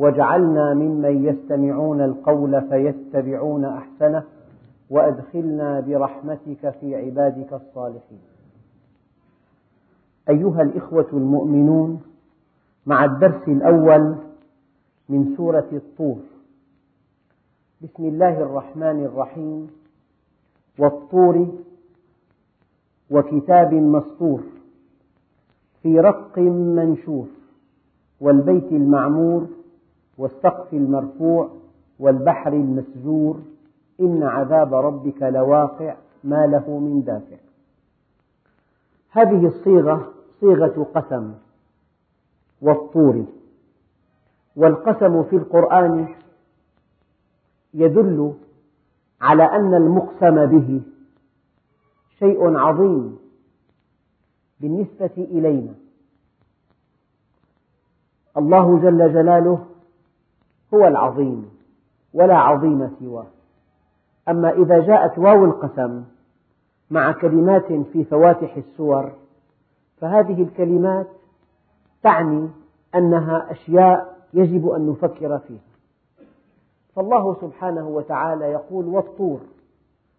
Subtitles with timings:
[0.00, 4.24] واجعلنا ممن يستمعون القول فيتبعون أحسنه
[4.90, 8.18] وأدخلنا برحمتك في عبادك الصالحين.
[10.28, 12.00] أيها الإخوة المؤمنون
[12.86, 14.16] مع الدرس الأول
[15.08, 16.18] من سورة الطور
[17.82, 19.70] بسم الله الرحمن الرحيم
[20.78, 21.48] والطور
[23.10, 24.40] وكتاب مسطور
[25.82, 27.26] في رق منشور
[28.20, 29.46] والبيت المعمور
[30.20, 31.50] والسقف المرفوع
[31.98, 33.40] والبحر المسجور
[34.00, 37.36] إن عذاب ربك لواقع ما له من دافع.
[39.10, 41.34] هذه الصيغة صيغة قسم
[42.60, 43.24] والطور.
[44.56, 46.14] والقسم في القرآن
[47.74, 48.34] يدل
[49.20, 50.82] على أن المقسم به
[52.18, 53.18] شيء عظيم
[54.60, 55.74] بالنسبة إلينا.
[58.36, 59.69] الله جل جلاله
[60.74, 61.50] هو العظيم
[62.14, 63.26] ولا عظيم سواه.
[64.28, 66.04] أما إذا جاءت واو القسم
[66.90, 69.12] مع كلمات في فواتح السور
[70.00, 71.06] فهذه الكلمات
[72.02, 72.48] تعني
[72.94, 75.70] أنها أشياء يجب أن نفكر فيها.
[76.96, 79.40] فالله سبحانه وتعالى يقول والطور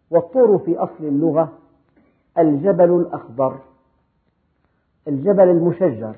[0.10, 1.50] والطور في أصل اللغة
[2.38, 3.58] الجبل الأخضر
[5.08, 6.16] الجبل المشجر.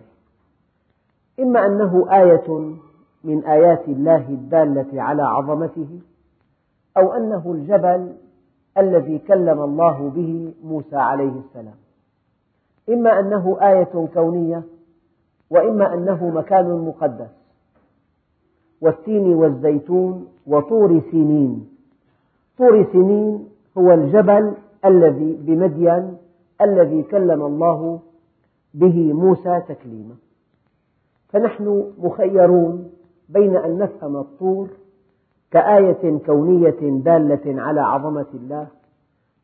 [1.39, 2.75] إما أنه آية
[3.23, 5.99] من آيات الله الدالة على عظمته
[6.97, 8.13] أو أنه الجبل
[8.77, 11.75] الذي كلم الله به موسى عليه السلام.
[12.89, 14.63] إما أنه آية كونية
[15.49, 17.29] وإما أنه مكان مقدس.
[18.81, 21.69] والتين والزيتون وطور سينين
[22.57, 24.53] طور سينين هو الجبل
[24.85, 26.17] الذي بمدين
[26.61, 27.99] الذي كلم الله
[28.73, 30.15] به موسى تكليما.
[31.29, 32.89] فنحن مخيرون
[33.33, 34.69] بين أن نفهم الطور
[35.51, 38.67] كآية كونية دالة على عظمة الله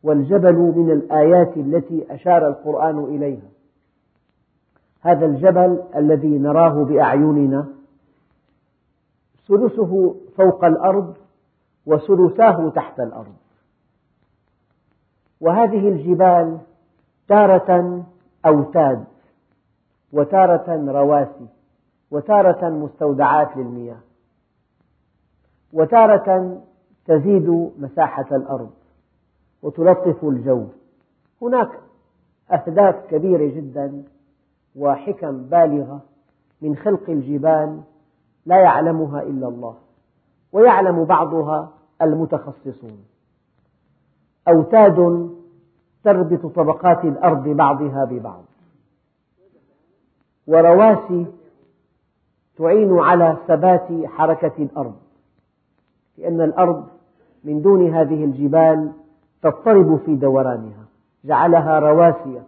[0.04, 3.50] والجبل من الآيات التي أشار القرآن إليها.
[5.02, 7.68] هذا الجبل الذي نراه بأعيننا
[9.48, 11.14] ثلثه فوق الأرض
[11.86, 13.34] وثلثاه تحت الأرض.
[15.42, 16.58] وهذه الجبال
[17.28, 18.04] تارة
[18.46, 19.04] أوتاد
[20.14, 21.59] وتارة رواسي.
[22.12, 24.00] وتارة مستودعات للمياه.
[25.74, 26.62] وتارة
[27.06, 28.72] تزيد مساحة الأرض
[29.62, 30.66] وتلطف الجو.
[31.42, 31.80] هناك
[32.52, 34.04] أهداف كبيرة جدا
[34.76, 36.02] وحكم بالغة
[36.62, 37.82] من خلق الجبال
[38.46, 39.76] لا يعلمها إلا الله
[40.52, 41.72] ويعلم بعضها
[42.02, 43.06] المتخصصون.
[44.48, 45.30] أوتاد
[46.04, 48.44] تربط طبقات الأرض بعضها ببعض.
[50.48, 51.26] ورواسي
[52.60, 54.96] تعين على ثبات حركة الأرض
[56.18, 56.88] لأن الأرض
[57.44, 58.92] من دون هذه الجبال
[59.42, 60.86] تضطرب في دورانها
[61.24, 62.42] جعلها رواسي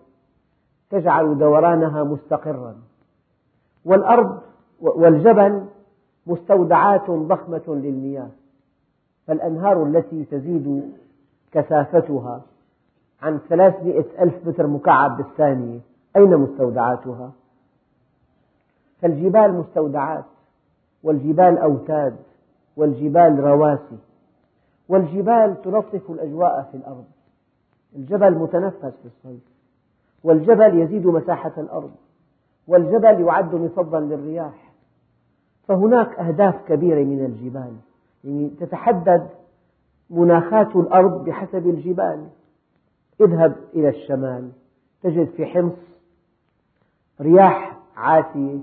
[0.89, 2.75] تجعل دورانها مستقرا
[3.85, 4.39] والأرض
[4.81, 5.65] والجبل
[6.27, 8.29] مستودعات ضخمة للمياه
[9.27, 10.93] فالأنهار التي تزيد
[11.51, 12.41] كثافتها
[13.21, 15.79] عن ثلاثمئة ألف متر مكعب بالثانية
[16.15, 17.31] أين مستودعاتها؟
[19.01, 20.25] فالجبال مستودعات
[21.03, 22.15] والجبال أوتاد
[22.77, 23.97] والجبال رواسي
[24.89, 27.05] والجبال تلطف الأجواء في الأرض.
[27.95, 29.41] الجبل متنفس في الصيف
[30.23, 31.91] والجبل يزيد مساحة الأرض
[32.67, 34.71] والجبل يعد مصدا للرياح.
[35.67, 37.75] فهناك أهداف كبيرة من الجبال
[38.23, 39.27] يعني تتحدد
[40.09, 42.27] مناخات الأرض بحسب الجبال.
[43.21, 44.51] اذهب إلى الشمال
[45.03, 45.73] تجد في حمص
[47.21, 48.57] رياح عاتية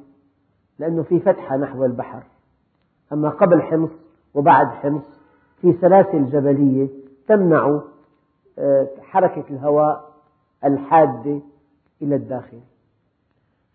[0.78, 2.22] لأنه في فتحة نحو البحر.
[3.12, 3.90] أما قبل حمص
[4.34, 5.02] وبعد حمص
[5.60, 6.88] في سلاسل جبلية
[7.28, 7.80] تمنع
[8.58, 10.12] آه، حركة الهواء
[10.64, 11.40] الحادة
[12.02, 12.60] إلى الداخل.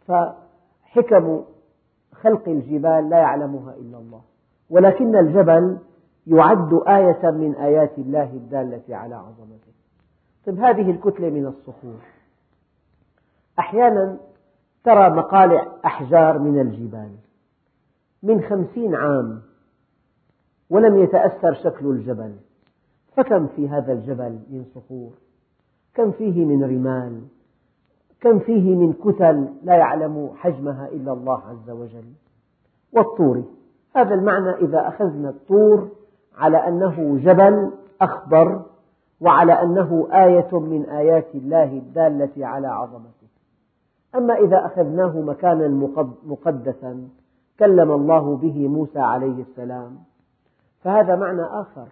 [0.07, 1.43] فحكم
[2.13, 4.21] خلق الجبال لا يعلمها إلا الله.
[4.69, 5.77] ولكن الجبل
[6.27, 9.73] يعد آية من آيات الله الدالة على عظمته.
[10.45, 11.99] طيب هذه الكتلة من الصخور.
[13.59, 14.17] أحيانا
[14.83, 17.11] ترى مقالع أحجار من الجبال
[18.23, 19.41] من خمسين عام
[20.69, 22.35] ولم يتأثر شكل الجبل
[23.15, 25.11] فكم في هذا الجبل من صخور؟
[25.93, 27.21] كم فيه من رمال؟
[28.21, 32.13] كم فيه من كتل لا يعلم حجمها إلا الله عز وجل؟
[32.93, 33.43] والطور
[33.95, 35.89] هذا المعنى إذا أخذنا الطور
[36.37, 37.71] على أنه جبل
[38.01, 38.61] أخضر
[39.21, 43.22] وعلى أنه آية من آيات الله الدالة على عظمته.
[44.15, 45.67] أما إذا أخذناه مكانا
[46.25, 47.07] مقدسا
[47.59, 49.97] كلم الله به موسى عليه السلام.
[50.81, 51.87] فهذا معنى آخر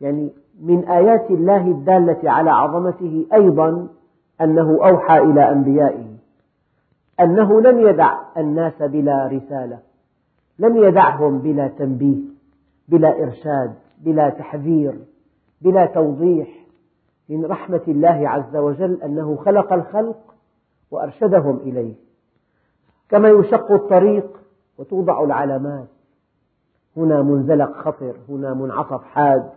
[0.00, 0.30] يعني
[0.62, 3.88] من آيات الله الدالة على عظمته أيضا
[4.40, 6.06] أنه أوحى إلى أنبيائه.
[7.20, 9.78] أنه لم يدع الناس بلا رسالة
[10.58, 12.18] لم يدعهم بلا تنبيه
[12.88, 13.74] بلا إرشاد
[14.04, 14.98] بلا تحذير
[15.62, 16.48] بلا توضيح.
[17.28, 20.34] من رحمة الله عز وجل أنه خلق الخلق
[20.90, 21.94] وأرشدهم إليه.
[23.08, 24.40] كما يشق الطريق
[24.78, 25.88] وتوضع العلامات.
[26.96, 29.50] هنا منزلق خطر هنا منعطف حاد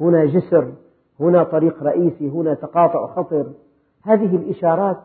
[0.00, 0.72] هنا جسر
[1.20, 3.52] هنا طريق رئيسي هنا تقاطع خطر.
[4.02, 4.98] هذه الإشارات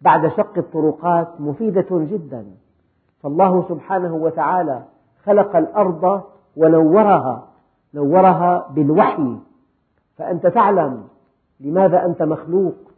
[0.00, 2.46] بعد شق الطرقات مفيدة جدا.
[3.22, 4.82] فالله سبحانه وتعالى
[5.24, 6.22] خلق الأرض
[6.56, 7.48] ونورها
[7.94, 9.38] نورها بالوحي.
[10.16, 11.04] فأنت تعلم
[11.60, 12.91] لماذا أنت مخلوق.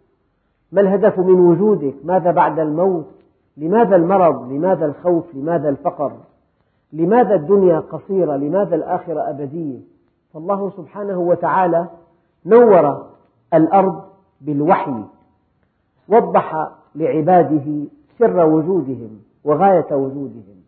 [0.73, 3.07] ما الهدف من وجودك؟ ماذا بعد الموت؟
[3.57, 6.13] لماذا المرض؟ لماذا الخوف؟ لماذا الفقر؟
[6.93, 9.79] لماذا الدنيا قصيرة؟ لماذا الآخرة أبدية؟
[10.35, 11.89] فالله سبحانه وتعالى
[12.47, 13.07] نور
[13.55, 14.03] الأرض
[14.41, 15.05] بالوحي
[16.09, 17.85] وضح لعباده
[18.19, 20.63] سر وجودهم وغاية وجودهم.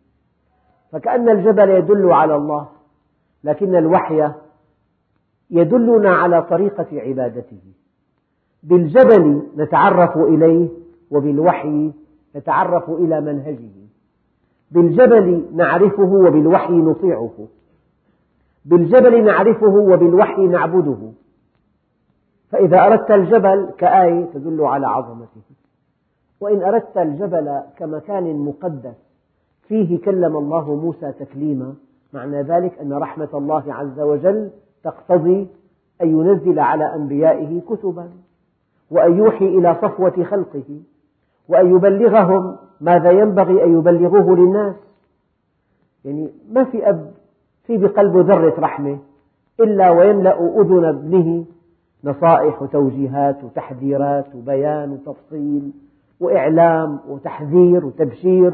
[0.91, 2.67] فكأن الجبل يدل على الله
[3.43, 4.31] لكن الوحي
[5.49, 7.61] يدلنا على طريقة عبادته.
[8.67, 10.69] بالجبل نتعرف إليه
[11.11, 11.91] وبالوحي
[12.35, 13.71] نتعرف إلى منهجه.
[14.71, 17.47] بالجبل نعرفه وبالوحي نطيعه.
[18.65, 20.97] بالجبل نعرفه وبالوحي نعبده.
[22.49, 25.41] فإذا أردت الجبل كآية تدل على عظمته.
[26.41, 28.95] وإن أردت الجبل كمكان مقدس
[29.67, 31.73] فيه كلم الله موسى تكليما
[32.13, 34.49] معنى ذلك أن رحمة الله عز وجل
[34.83, 35.47] تقتضي
[36.01, 38.09] أن ينزل على أنبيائه كتبا.
[38.91, 40.79] وأن يوحي إلى صفوة خلقه
[41.49, 44.75] وأن يبلغهم ماذا ينبغي أن يبلغوه للناس.
[46.05, 47.11] يعني ما في أب
[47.63, 48.99] في بقلبه ذرة رحمة
[49.59, 51.45] إلا ويملأ أذن ابنه
[52.03, 55.71] نصائح وتوجيهات وتحذيرات وبيان وتفصيل
[56.19, 58.53] وإعلام وتحذير وتبشير.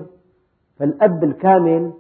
[0.79, 1.91] فالأب الكامل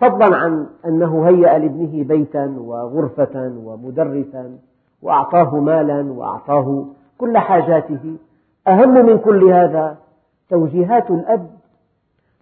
[0.00, 4.58] فضلا عن أنه هيأ لابنه بيتا وغرفة ومدرسا
[5.02, 6.86] وأعطاه مالا وأعطاه
[7.18, 8.16] كل حاجاته.
[8.68, 9.98] أهم من كل هذا
[10.50, 11.50] توجيهات الأب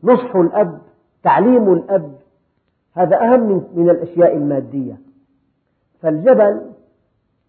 [0.04, 0.78] نصح الأب
[1.22, 2.12] تعليم الأب.
[2.94, 4.96] هذا أهم من الأشياء المادية.
[6.00, 6.60] فالجبل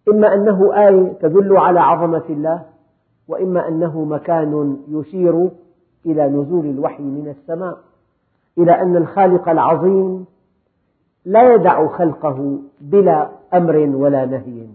[0.08, 2.62] إما أنه آية تدل على عظمة الله
[3.28, 5.50] وإما أنه مكان يشير
[6.06, 7.78] إلى نزول الوحي من السماء
[8.58, 10.26] إلى أن الخالق العظيم
[11.24, 14.66] لا يدع خلقه بلا أمر ولا نهي.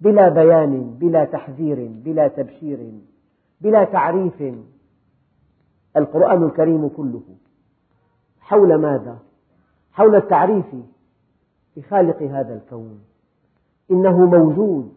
[0.00, 2.92] بلا بيان بلا تحذير بلا تبشير
[3.60, 4.42] بلا تعريف.
[5.96, 7.22] القرآن الكريم كله.
[8.40, 9.18] حول ماذا؟
[9.92, 10.66] حول التعريف
[11.76, 13.00] بخالق هذا الكون.
[13.90, 14.92] إنه موجود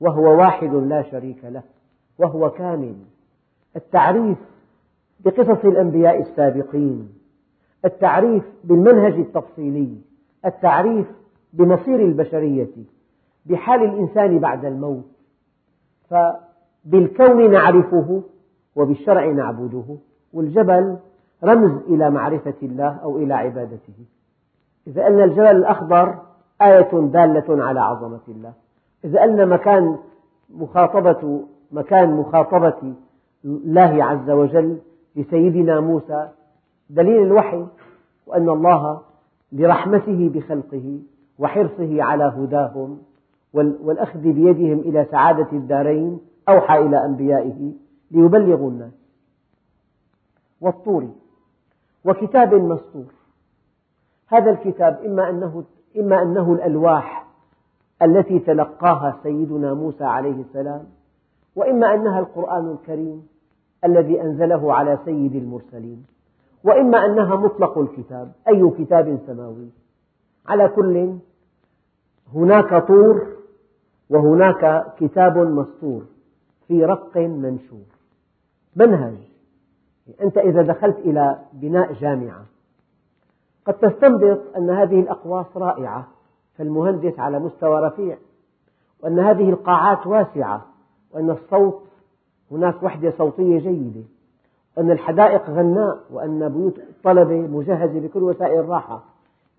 [0.00, 1.62] وهو واحد لا شريك له
[2.18, 2.96] وهو كامل.
[3.76, 4.38] التعريف
[5.20, 7.08] بقصص الأنبياء السابقين.
[7.84, 9.96] التعريف بالمنهج التفصيلي.
[10.44, 11.06] التعريف
[11.52, 12.95] بمصير البشرية.
[13.46, 15.04] بحال الإنسان بعد الموت.
[16.10, 18.22] فبالكون نعرفه
[18.76, 19.96] وبالشرع نعبده
[20.32, 20.96] والجبل
[21.44, 23.94] رمز إلى معرفة الله أو إلى عبادته.
[24.86, 26.18] إذا قلنا الجبل الأخضر
[26.62, 28.52] آية دالة على عظمة الله.
[29.04, 29.98] إذا قلنا مكان
[30.50, 32.94] مخاطبة مكان مخاطبة
[33.44, 34.78] الله عز وجل
[35.16, 36.28] لسيدنا موسى
[36.90, 37.66] دليل الوحي
[38.26, 39.00] وأن الله
[39.52, 40.98] لرحمته بخلقه
[41.38, 42.98] وحرصه على هداهم
[43.56, 47.72] والأخذ بيدهم إلى سعادة الدارين أوحى إلى أنبيائه
[48.10, 48.92] ليبلغوا الناس.
[50.60, 51.08] والطور
[52.04, 53.12] وكتاب مسطور.
[54.28, 55.64] هذا الكتاب إما أنه,
[55.98, 57.26] إما أنه الألواح
[58.02, 60.84] التي تلقاها سيدنا موسى عليه السلام
[61.56, 63.26] وإما أنها القرآن الكريم
[63.84, 66.06] الذي أنزله على سيد المرسلين
[66.64, 69.68] وإما أنها مطلق الكتاب أي كتاب سماوي.
[70.46, 71.16] على كل
[72.34, 73.35] هناك طور
[74.10, 76.02] وهناك كتاب مسطور
[76.68, 77.86] في رق منشور.
[78.76, 79.14] منهج.
[80.22, 82.44] أنت إذا دخلت إلى بناء جامعة
[83.66, 86.08] قد تستنبط أن هذه الأقواس رائعة
[86.58, 88.16] فالمهندس على مستوى رفيع
[89.02, 90.66] وأن هذه القاعات واسعة
[91.12, 91.82] وأن الصوت
[92.50, 94.02] هناك وحدة صوتية جيدة
[94.76, 99.04] وأن الحدائق غناء وأن بيوت الطلبة مجهزة بكل وسائل الراحة.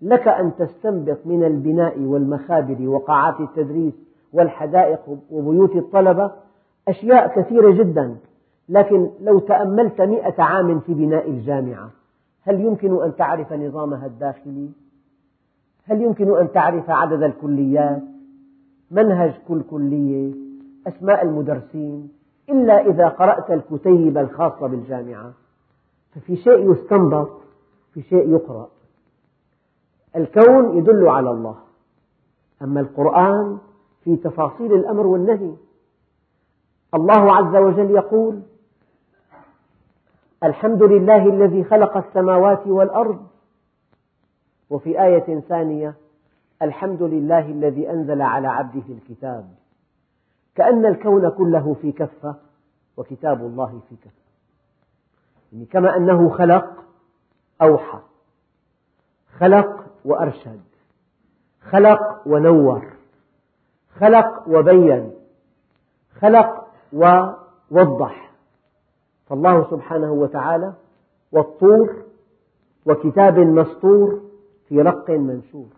[0.02, 6.32] لك أن تستنبط من البناء والمخابر وقاعات التدريس والحدائق وبيوت الطلبة
[6.88, 8.16] أشياء كثيرة جدا
[8.68, 11.90] لكن لو تأملت مئة عام في بناء الجامعة
[12.42, 14.68] هل يمكن أن تعرف نظامها الداخلي؟
[15.84, 18.02] هل يمكن أن تعرف عدد الكليات؟
[18.90, 20.34] منهج كل كلية؟
[20.86, 22.08] أسماء المدرسين؟
[22.50, 25.32] إلا إذا قرأت الكتيب الخاصة بالجامعة
[26.14, 27.30] ففي شيء يستنبط
[27.94, 28.68] في شيء يقرأ
[30.16, 31.56] الكون يدل على الله
[32.62, 33.58] أما القرآن
[34.08, 35.52] في تفاصيل الأمر والنهي.
[36.94, 38.42] الله عز وجل يقول
[40.44, 43.26] الحمد لله الذي خلق السماوات والأرض.
[44.70, 45.94] وفي آية ثانية
[46.62, 49.50] الحمد لله الذي أنزل على عبده الكتاب.
[50.54, 52.34] كأن الكون كله في كفة
[52.96, 54.28] وكتاب الله في كفة.
[55.52, 56.84] يعني كما أنه خلق
[57.62, 57.98] أوحى
[59.38, 60.60] خلق وأرشد
[61.60, 62.97] خلق ونور.
[64.00, 65.10] خلق وبين
[66.20, 68.30] خلق ووضح.
[69.26, 70.72] فالله سبحانه وتعالى
[71.32, 71.96] والطور
[72.86, 74.20] وكتاب مسطور
[74.68, 75.68] في رق منشور.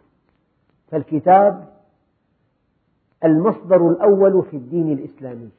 [0.90, 1.68] فالكتاب
[3.24, 5.50] المصدر الأول في الدين الإسلامي.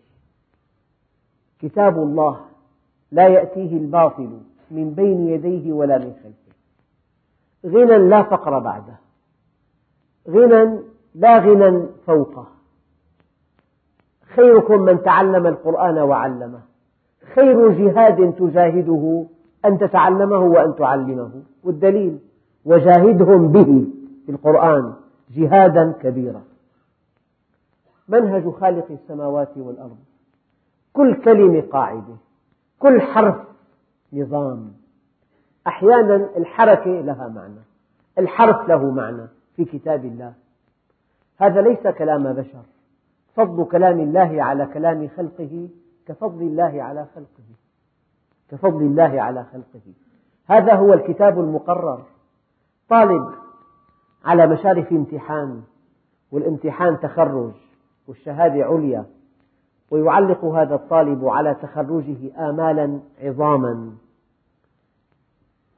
[1.60, 2.40] كتاب الله
[3.12, 4.40] لا يأتيه الباطل
[4.72, 6.52] من بين يديه ولا من خلفه.
[7.66, 8.96] غنى لا فقر بعده.
[10.30, 12.48] غنى لا غنى فوقه.
[14.36, 16.62] خيركم من تعلم القرآن وعلمه.
[17.36, 19.26] خير جهاد تجاهده
[19.66, 21.44] أن تتعلمه وأن تعلمه.
[21.64, 22.20] والدليل
[22.66, 23.88] وجاهدهم به
[24.26, 24.94] في القرآن
[25.36, 26.42] جهادا كبيرا.
[28.08, 29.98] منهج خالق السماوات والأرض.
[30.94, 32.16] كل كلمة قاعدة.
[32.80, 33.36] كل حرف
[34.14, 34.72] نظام.
[35.68, 37.62] أحيانا الحركة لها معنى.
[38.18, 40.34] الحرف له معنى في كتاب الله.
[41.42, 42.64] هذا ليس كلام بشر.
[43.36, 45.70] فضل كلام الله على كلام خلقه
[46.08, 47.50] كفضل الله على خلقه.
[48.50, 49.94] كفضل الله على خلقه.
[50.48, 52.04] هذا هو الكتاب المقرر.
[52.90, 53.30] طالب
[54.26, 55.62] على مشارف امتحان
[56.32, 57.54] والامتحان تخرج
[58.08, 59.06] والشهادة عليا.
[59.92, 63.92] ويعلق هذا الطالب على تخرجه آمالا عظاما.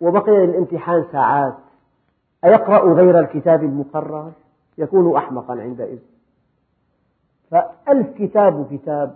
[0.01, 1.58] وبقي للامتحان ساعات.
[2.46, 4.32] أيقرأ غير الكتاب المقرر؟
[4.77, 6.00] يكون أحمقا عندئذ
[7.51, 9.15] فألف كتاب كتاب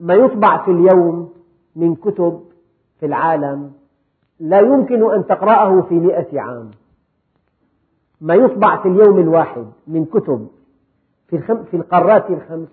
[0.00, 1.32] ما يطبع في اليوم
[1.76, 2.44] من كتب
[3.00, 3.72] في العالم
[4.40, 6.70] لا يمكن أن تقرأه في مئة عام.
[8.20, 10.48] ما يطبع في اليوم الواحد من كتب
[11.30, 12.68] في القارات الخمس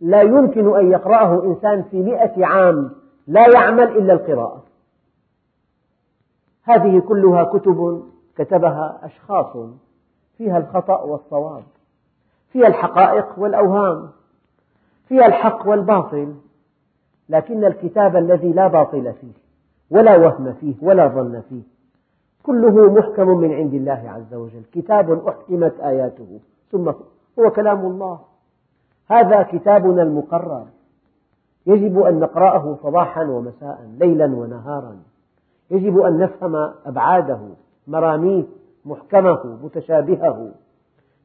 [0.00, 2.90] لا يمكن أن يقرأه إنسان في مئة عام
[3.26, 4.62] لا يعمل إلا القراءة.
[6.62, 8.02] هذه كلها كتب
[8.36, 9.56] كتبها أشخاص.
[10.40, 11.62] فيها الخطأ والصواب
[12.52, 14.08] فيها الحقائق والأوهام
[15.08, 16.34] فيها الحق والباطل
[17.28, 19.32] لكن الكتاب الذي لا باطل فيه
[19.90, 21.62] ولا وهم فيه ولا ظن فيه
[22.42, 24.62] كله محكم من عند الله عز وجل.
[24.72, 26.40] كتاب أحكمت آياته
[26.72, 26.88] ثم
[27.38, 28.20] هو كلام الله.
[29.10, 30.66] هذا كتابنا المقرر.
[31.66, 34.96] يجب أن نقرأه صباحا ومساء ليلا ونهارا.
[35.70, 37.40] يجب أن نفهم أبعاده
[37.86, 38.44] مراميه
[38.84, 40.50] محكمه متشابهه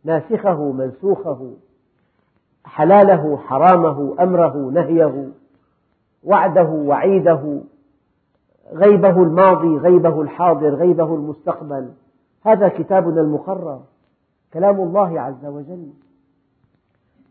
[0.03, 1.53] ناسخه منسوخه
[2.65, 5.29] حلاله حرامه أمره نهيه
[6.23, 7.61] وعده وعيده
[8.73, 11.91] غيبه الماضي غيبه الحاضر غيبه المستقبل.
[12.41, 13.81] هذا كتابنا المقرر
[14.53, 15.89] كلام الله عز وجل.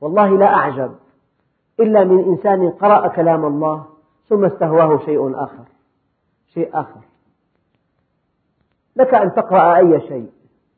[0.01, 0.93] والله لا أعجب
[1.81, 3.85] إلا من إنسان قرأ كلام الله
[4.29, 5.65] ثم استهواه شيء آخر
[6.47, 7.01] شيء آخر.
[8.97, 10.31] لك أن تقرأ أي شيء.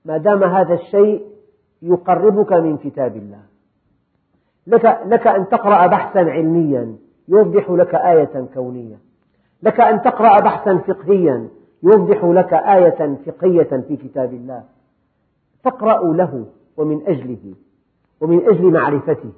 [0.05, 1.27] ما دام هذا الشيء
[1.83, 3.43] يقربك من كتاب الله.
[4.67, 6.97] لك, لك أن تقرأ بحثا علميا
[7.29, 8.99] يوضح لك آية كونية.
[9.63, 11.49] لك أن تقرأ بحثا فقهيا
[11.83, 14.65] يوضح لك آية فقهية في كتاب الله.
[15.65, 16.47] تقرأ له
[16.77, 17.55] ومن أجله
[18.21, 19.33] ومن أجل معرفته.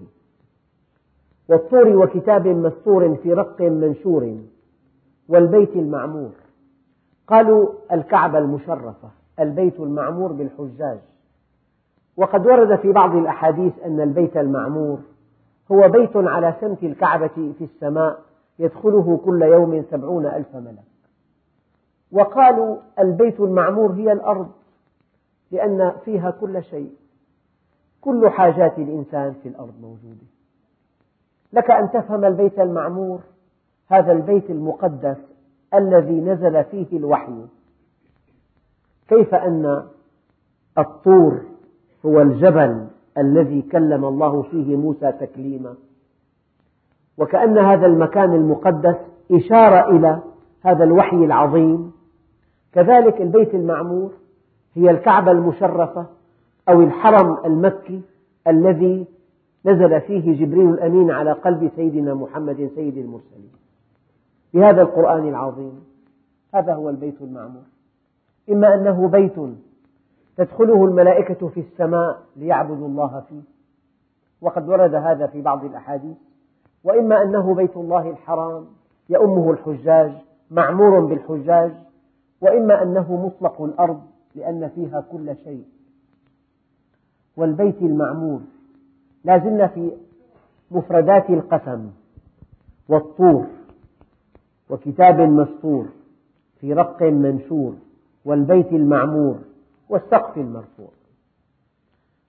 [1.48, 4.38] والطور وكتاب مستور في رق منشور
[5.28, 6.30] والبيت المعمور.
[7.28, 10.98] قالوا الكعبة المشرفة البيت المعمور بالحجاج.
[12.16, 14.98] وقد ورد في بعض الأحاديث أن البيت المعمور
[15.72, 18.18] هو بيت على سمت الكعبة في السماء
[18.58, 20.84] يدخله كل يوم سبعون ألف ملك.
[22.12, 24.48] وقالوا البيت المعمور هي الأرض
[25.50, 26.92] لأن فيها كل شيء.
[28.00, 30.26] كل حاجات الإنسان في الأرض موجودة.
[31.52, 33.20] لك أن تفهم البيت المعمور
[33.88, 35.16] هذا البيت المقدس
[35.74, 37.44] الذي نزل فيه الوحي.
[39.08, 39.82] كيف أن
[40.78, 41.40] الطور
[42.06, 42.86] هو الجبل
[43.18, 45.74] الذي كلم الله فيه موسى تكليما؟
[47.18, 48.96] وكأن هذا المكان المقدس
[49.32, 50.22] إشارة إلى
[50.62, 51.92] هذا الوحي العظيم.
[52.72, 54.12] كذلك البيت المعمور
[54.74, 56.06] هي الكعبة المشرفة
[56.68, 58.02] أو الحرم المكي
[58.46, 59.06] الذي
[59.66, 63.52] نزل فيه جبريل الأمين على قلب سيدنا محمد سيد المرسلين.
[64.54, 65.84] بهذا القرآن العظيم.
[66.54, 67.62] هذا هو البيت المعمور.
[68.50, 69.36] إما أنه بيت
[70.36, 73.40] تدخله الملائكة في السماء ليعبدوا الله فيه.
[74.40, 76.16] وقد ورد هذا في بعض الأحاديث.
[76.84, 78.66] وإما أنه بيت الله الحرام
[79.08, 80.12] يؤمه الحجاج
[80.50, 81.72] معمور بالحجاج.
[82.40, 84.00] وإما أنه مطلق الأرض
[84.34, 85.64] لأن فيها كل شيء.
[87.36, 88.40] والبيت المعمور
[89.24, 89.92] لا زلنا في
[90.70, 91.90] مفردات القسم
[92.88, 93.46] والطور.
[94.70, 95.86] وكتاب مسطور
[96.60, 97.74] في رق منشور
[98.24, 99.38] والبيت المعمور
[99.88, 100.90] والسقف المرفوع.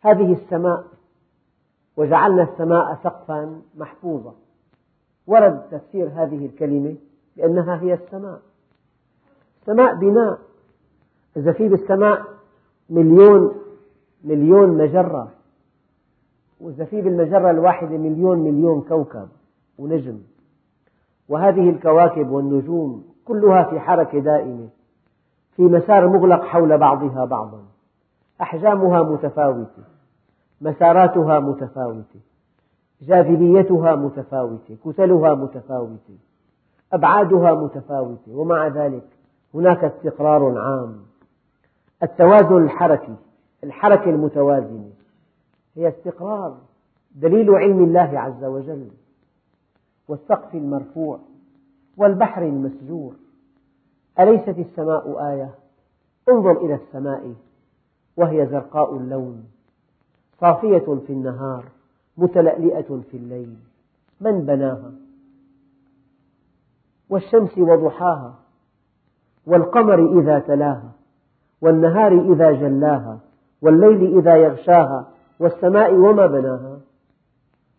[0.02, 0.84] هذه السماء
[1.98, 4.36] وجعلنا السماء سقفا محفوظا.
[5.28, 6.96] ورد تفسير هذه الكلمة
[7.38, 8.42] بأنها هي السماء.
[9.62, 10.40] السماء بناء.
[11.38, 12.26] إذا في بالسماء
[12.90, 13.56] مليون
[14.24, 15.32] مليون مجرة.
[16.60, 19.28] وإذا في بالمجرة الواحدة مليون مليون كوكب
[19.78, 20.20] ونجم.
[21.30, 24.68] وهذه الكواكب والنجوم كلها في حركة دائمة
[25.56, 27.62] في مسار مغلق حول بعضها بعضا.
[28.42, 29.84] أحجامها متفاوتة
[30.62, 32.20] مساراتها متفاوتة
[33.02, 36.18] جاذبيتها متفاوتة كتلها متفاوتة
[36.94, 39.06] أبعادها متفاوتة ومع ذلك
[39.54, 40.96] هناك استقرار عام.
[42.04, 43.16] التوازن الحركي
[43.64, 44.90] الحركة المتوازنة
[45.76, 46.58] هي استقرار
[47.16, 48.88] دليل علم الله عز وجل.
[50.10, 51.20] والسقف المرفوع
[51.98, 53.14] والبحر المسجور.
[54.20, 55.56] أليست السماء آية؟
[56.30, 57.34] انظر إلى السماء
[58.18, 59.44] وهي زرقاء اللون
[60.40, 61.66] صافية في النهار
[62.18, 63.58] متلألئة في الليل.
[64.22, 64.92] من بناها؟
[67.10, 68.36] والشمس وضحاها
[69.46, 70.92] والقمر إذا تلاها
[71.62, 73.20] والنهار إذا جلاها
[73.62, 75.08] والليل إذا يغشاها
[75.40, 76.80] والسماء وما بناها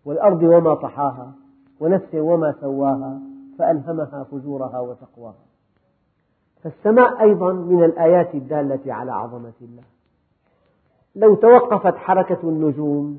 [0.05, 1.40] والأرض وما طحاها.
[1.81, 3.21] ونفس وما سواها
[3.59, 5.45] فألهمها فجورها وتقواها.
[6.63, 9.83] فالسماء أيضا من الآيات الدالة على عظمة الله.
[11.17, 13.19] لو توقفت حركة النجوم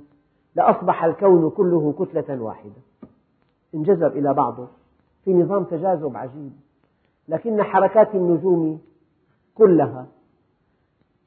[0.56, 2.82] لأصبح الكون كله كتلة واحدة.
[3.76, 4.68] انجذب إلى بعضه.
[5.26, 6.52] في نظام تجاذب عجيب.
[7.28, 8.82] لكن حركات النجوم
[9.56, 10.06] كلها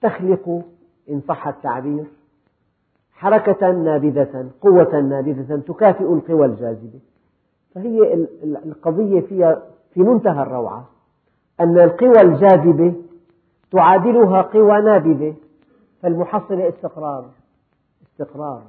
[0.03, 0.63] تخلق
[1.11, 2.05] إن صح التعبير
[3.13, 7.01] حركة نابذة قوة نابذة تكافئ القوى الجاذبة.
[7.75, 9.63] فهي القضية فيها
[9.95, 10.89] في منتهى الروعة.
[11.61, 12.95] أن القوى الجاذبة
[13.71, 15.35] تعادلها قوى نابذة
[16.03, 17.31] فالمحصلة استقرار
[18.07, 18.63] استقرار.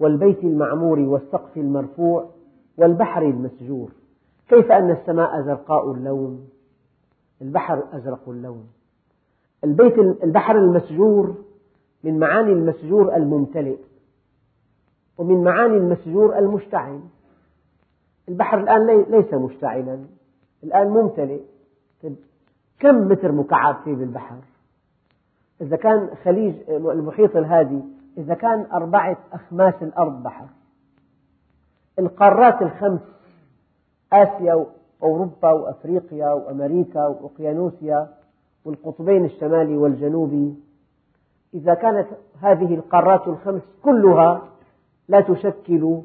[0.00, 2.30] والبيت المعمور والسقف المرفوع
[2.76, 3.90] والبحر المسجور.
[4.48, 6.48] كيف أن السماء زرقاء اللون؟
[7.42, 8.66] البحر أزرق اللون.
[9.64, 11.34] البيت البحر المسجور
[12.04, 13.76] من معاني المسجور الممتلئ.
[15.20, 17.00] ومن معاني المسجور المشتعل.
[18.28, 19.98] البحر الآن ليس مشتعلا.
[20.64, 21.40] الآن ممتلئ.
[22.78, 24.36] كم متر مكعب فيه بالبحر؟
[25.60, 27.80] إذا كان خليج المحيط الهادي
[28.18, 30.46] إذا كان أربعة أخماس الأرض بحر.
[31.98, 33.00] القارات الخمس
[34.12, 34.66] آسيا
[35.00, 38.08] وأوروبا وأفريقيا وأمريكا وأوقيانوسيا
[38.64, 40.54] والقطبين الشمالي والجنوبي.
[41.54, 42.06] إذا كانت
[42.40, 44.42] هذه القارات الخمس كلها
[45.10, 46.00] لا تشكل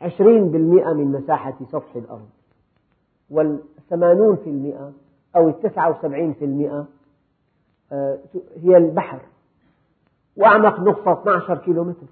[0.00, 2.28] عشرين بالمئة من مساحة سطح الأرض.
[3.30, 4.92] والثمانون في المئة
[5.36, 6.86] أو التسعة وسبعين في المئة
[7.92, 8.18] آه،
[8.56, 9.20] هي البحر.
[10.36, 12.06] وأعمق نقطة 12 كيلومتر.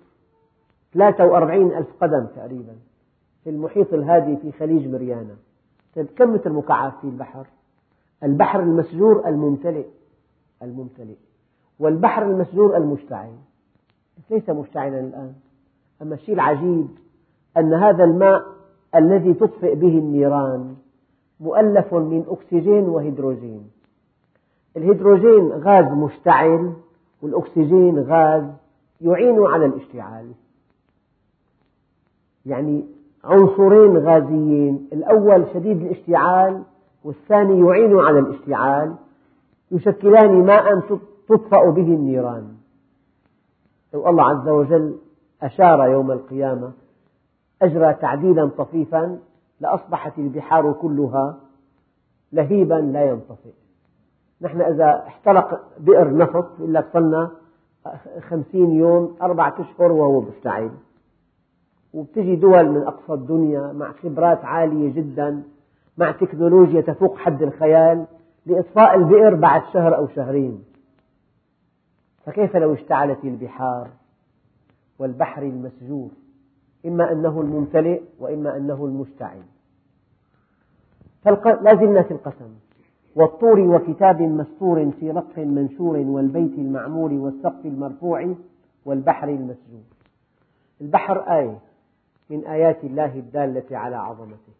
[0.94, 2.76] 43 ألف قدم تقريبا
[3.44, 5.36] في المحيط الهادي في خليج مريانا.
[5.96, 7.46] طيب كم متر مكعب في البحر؟
[8.22, 9.86] البحر المسجور الممتلئ.
[10.62, 11.16] الممتلئ.
[11.78, 13.34] والبحر المسجور المشتعل.
[14.30, 15.34] ليس مشتعلا الآن.
[16.02, 16.88] أما الشيء العجيب
[17.56, 18.42] أن هذا الماء
[18.94, 20.74] الذي تطفئ به النيران
[21.40, 23.70] مؤلف من أكسجين وهيدروجين.
[24.76, 26.72] الهيدروجين غاز مشتعل
[27.22, 28.44] والأكسجين غاز
[29.00, 30.32] يعين على الاشتعال.
[32.46, 32.84] يعني
[33.24, 36.62] عنصرين غازيين الأول شديد الاشتعال
[37.04, 38.94] والثاني يعين على الاشتعال
[39.70, 40.80] يشكلان ماء
[41.28, 42.48] تطفأ به النيران.
[43.94, 44.96] لو الله عز وجل
[45.42, 46.72] أشار يوم القيامة
[47.62, 49.18] أجرى تعديلا طفيفا
[49.60, 51.36] لأصبحت البحار كلها
[52.32, 53.52] لهيبا لا ينطفئ.
[54.40, 57.30] نحن إذا احترق بئر نفط يقول لك صلنا
[58.28, 60.70] خمسين يوم أربعة أشهر وهو مشتعل
[61.94, 65.42] وبتجي دول من أقصى الدنيا مع خبرات عالية جدا
[65.98, 68.06] مع تكنولوجيا تفوق حد الخيال
[68.46, 70.64] لإطفاء البئر بعد شهر أو شهرين.
[72.24, 73.88] فكيف لو اشتعلت البحار؟
[74.98, 76.08] والبحر المسجور
[76.86, 79.42] إما أنه الممتلئ وإما أنه المشتعل.
[81.44, 82.50] لا زلنا في القسم.
[83.14, 88.34] والطور وكتاب مستور في رق منشور والبيت المعمور والسقف المرفوع
[88.84, 89.82] والبحر المسجور.
[90.80, 91.58] البحر آية
[92.30, 94.52] من آيات الله الدالة على عظمته.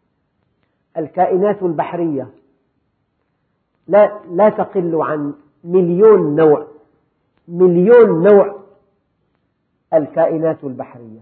[0.97, 2.29] الكائنات البحرية
[3.89, 6.67] لا, لا تقل عن مليون نوع
[7.49, 8.55] مليون نوع
[9.95, 11.21] الكائنات البحرية.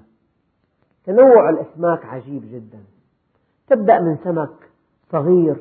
[1.05, 2.79] تنوع الأسماك عجيب جدا.
[3.67, 4.71] تبدأ من سمك
[5.13, 5.57] صغير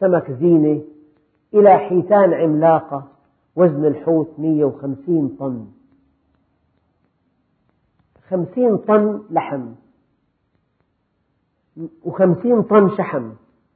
[0.00, 0.82] سمك زينة
[1.54, 3.04] إلى حيتان عملاقة
[3.56, 5.66] وزن الحوت 150 طن.
[8.28, 9.72] خمسين طن لحم.
[12.04, 13.30] وخمسين طن شحم.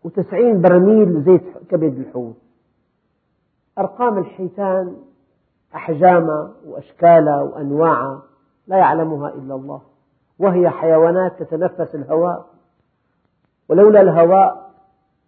[0.04, 2.36] وتسعين برميل زيت كبد الحوت.
[3.78, 4.96] أرقام الحيتان
[5.74, 8.22] أحجامها وأشكالها وأنواعها
[8.66, 9.83] لا يعلمها إلا الله.
[10.38, 12.46] وهي حيوانات تتنفس الهواء.
[13.68, 14.70] ولولا الهواء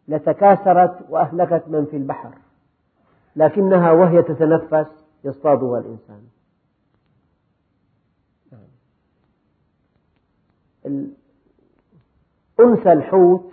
[0.08, 2.30] لتكاثرت وأهلكت من في البحر.
[3.36, 4.86] لكنها وهي تتنفس
[5.24, 6.22] يصطادها الإنسان.
[12.60, 13.52] أنثى الحوت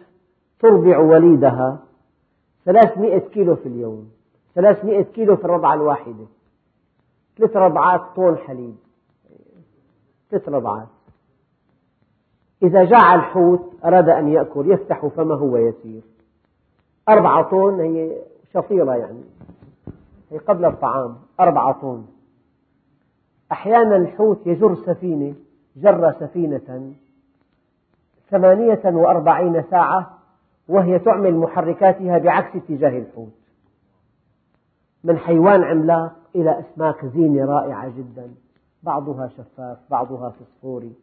[0.59, 1.79] ترضع وليدها
[2.65, 4.11] ثلاثمئة كيلو في اليوم
[4.55, 6.25] ثلاثمئة كيلو في الرضعة الواحدة
[7.37, 8.75] ثلاث رضعات طن حليب.
[10.33, 10.87] ثلاث رضعات
[12.63, 16.01] إذا جاع الحوت أراد أن يأكل يفتح فمه ويسير.
[17.09, 18.17] أربعة طن هي
[18.53, 19.23] شفيرة يعني.
[20.31, 22.05] هي قبل الطعام أربعة طن.
[23.51, 25.35] أحيانا الحوت يجر سفينة
[25.75, 26.93] جر سفينة.
[28.29, 30.19] ثمانية وأربعين ساعة
[30.67, 33.33] وهي تعمل محركاتها بعكس اتجاه الحوت.
[35.03, 38.31] من حيوان عملاق إلى أسماك زينة رائعة جدا.
[38.83, 40.93] بعضها شفاف بعضها فسفوري.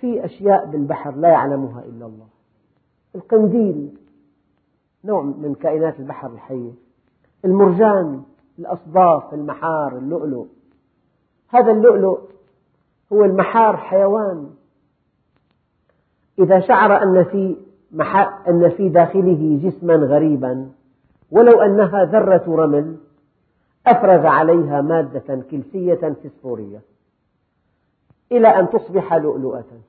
[0.00, 2.26] في أشياء بالبحر لا يعلمها إلا الله.
[3.14, 3.98] القنديل
[5.04, 6.72] نوع من كائنات البحر الحية.
[7.44, 8.22] المرجان
[8.58, 10.46] الأصداف المحار اللؤلؤ.
[11.48, 12.18] هذا اللؤلؤ
[13.12, 14.50] هو المحار حيوان.
[16.38, 17.56] إذا شعر أن في,
[18.48, 20.68] أن في داخله جسما غريبا
[21.30, 22.96] ولو أنها ذرة رمل
[23.90, 26.80] أفرز عليها مادة كلسية فسفورية
[28.32, 29.80] إلى أن تصبح لؤلؤة.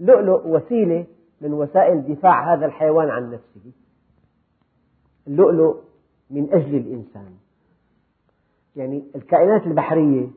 [0.00, 1.06] لؤلؤ وسيلة
[1.40, 3.72] من وسائل دفاع هذا الحيوان عن نفسه.
[5.26, 5.76] اللؤلؤ
[6.30, 7.34] من أجل الإنسان.
[8.76, 10.28] يعني الكائنات البحرية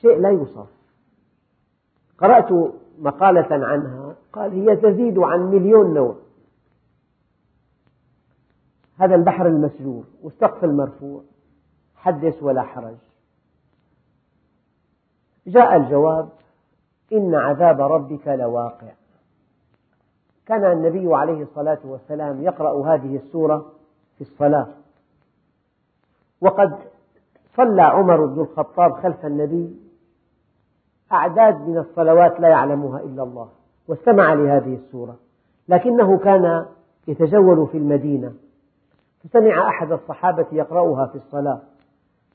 [0.00, 0.68] شيء لا يوصف.
[2.18, 6.16] قرأت مقالة عنها قال هي تزيد عن مليون نوع.
[8.98, 11.22] هذا البحر المسجور والسقف المرفوع
[11.96, 12.96] حدث ولا حرج.
[15.46, 16.28] جاء الجواب
[17.12, 18.92] إن عذاب ربك لواقع.
[20.46, 23.72] كان النبي عليه الصلاة والسلام يقرأ هذه السورة
[24.16, 24.68] في الصلاة.
[26.40, 26.78] وقد
[27.56, 29.76] صلى عمر بن الخطاب خلف النبي.
[31.12, 33.48] أعداد من الصلوات لا يعلمها إلا الله
[33.88, 35.16] واستمع لهذه السورة.
[35.68, 36.66] لكنه كان
[37.08, 38.34] يتجول في المدينة.
[39.24, 41.60] فسمع أحد الصحابة يقرأها في الصلاة.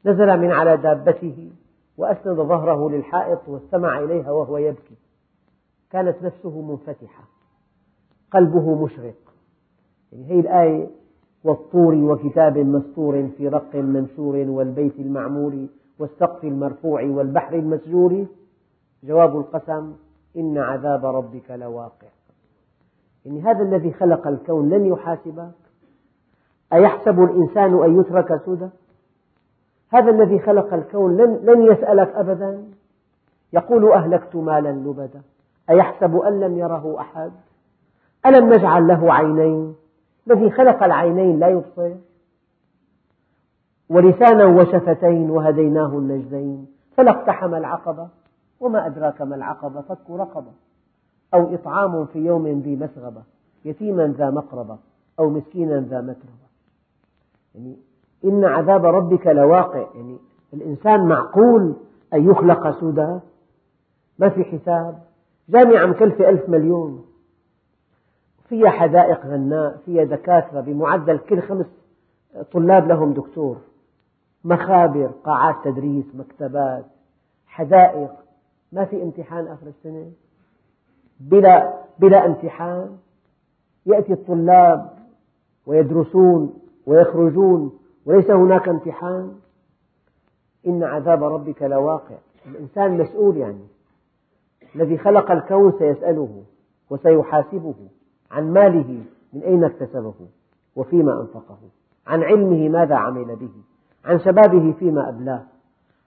[0.06, 1.52] نزل من على دابته
[1.98, 4.96] وأسند ظهره للحائط واستمع إليها وهو يبكي.
[5.92, 7.24] كانت نفسه منفتحة.
[8.32, 9.16] قلبه مشرق.
[10.12, 10.90] يعني هذه الآية
[11.44, 15.68] والطور وكتاب مسطور في رق منشور والبيت المعمور
[16.00, 18.26] والسقف المرفوع والبحر المسجور.
[19.04, 19.94] جواب القسم
[20.38, 22.08] إن عذاب ربك لواقع.
[23.26, 25.69] يعني هذا الذي خلق الكون لن يحاسبك.
[26.74, 28.70] أيحسب الإنسان أن يترك سدى
[29.90, 32.64] هذا الذي خلق الكون لن, لن يسألك أبدا.
[33.54, 35.22] يقول أهلكت مالا لبدا.
[35.70, 37.32] أيحسب أن لم يره أحد؟
[38.26, 39.76] ألم نجعل له عينين؟
[40.28, 41.92] الذي خلق العينين لا يبصر.
[43.90, 46.68] ولسانا وشفتين وهديناه النجدين.
[46.98, 48.08] فلا اقتحم العقبة
[48.60, 50.52] وما أدراك ما العقبة؟ فك رقبة.
[51.34, 53.22] أو إطعام في يوم ذي مسغبة.
[53.66, 54.78] يتيما ذا مقربة.
[55.20, 56.49] أو مسكينا ذا متربة.
[57.56, 57.78] يعني
[58.26, 59.88] إن عذاب ربك لواقع.
[59.96, 60.18] يعني
[60.54, 61.76] الإنسان معقول
[62.14, 63.20] أن يخلق سدى
[64.20, 65.00] ما في حساب.
[65.50, 67.06] جامعة مكلفة ألف مليون.
[68.50, 71.66] فيها حدائق غناء فيها دكاترة بمعدل كل خمس
[72.52, 73.58] طلاب لهم دكتور.
[74.44, 76.86] مخابر قاعات تدريس مكتبات
[77.48, 78.12] حدائق.
[78.72, 80.12] ما في امتحان آخر السنة.
[81.20, 82.98] بلا, بلا امتحان.
[83.86, 84.90] يأتي الطلاب
[85.66, 86.54] ويدرسون.
[86.86, 89.36] ويخرجون وليس هناك امتحان.
[90.68, 93.68] إن عذاب ربك لواقع الإنسان مسؤول يعني.
[94.76, 96.44] الذي خلق الكون سيسأله
[96.90, 97.76] وسيحاسبه
[98.32, 100.14] عن ماله من أين اكتسبه
[100.76, 101.58] وفيما أنفقه.
[102.08, 103.52] عن علمه ماذا عمل به.
[104.06, 105.44] عن شبابه فيما أبلاه.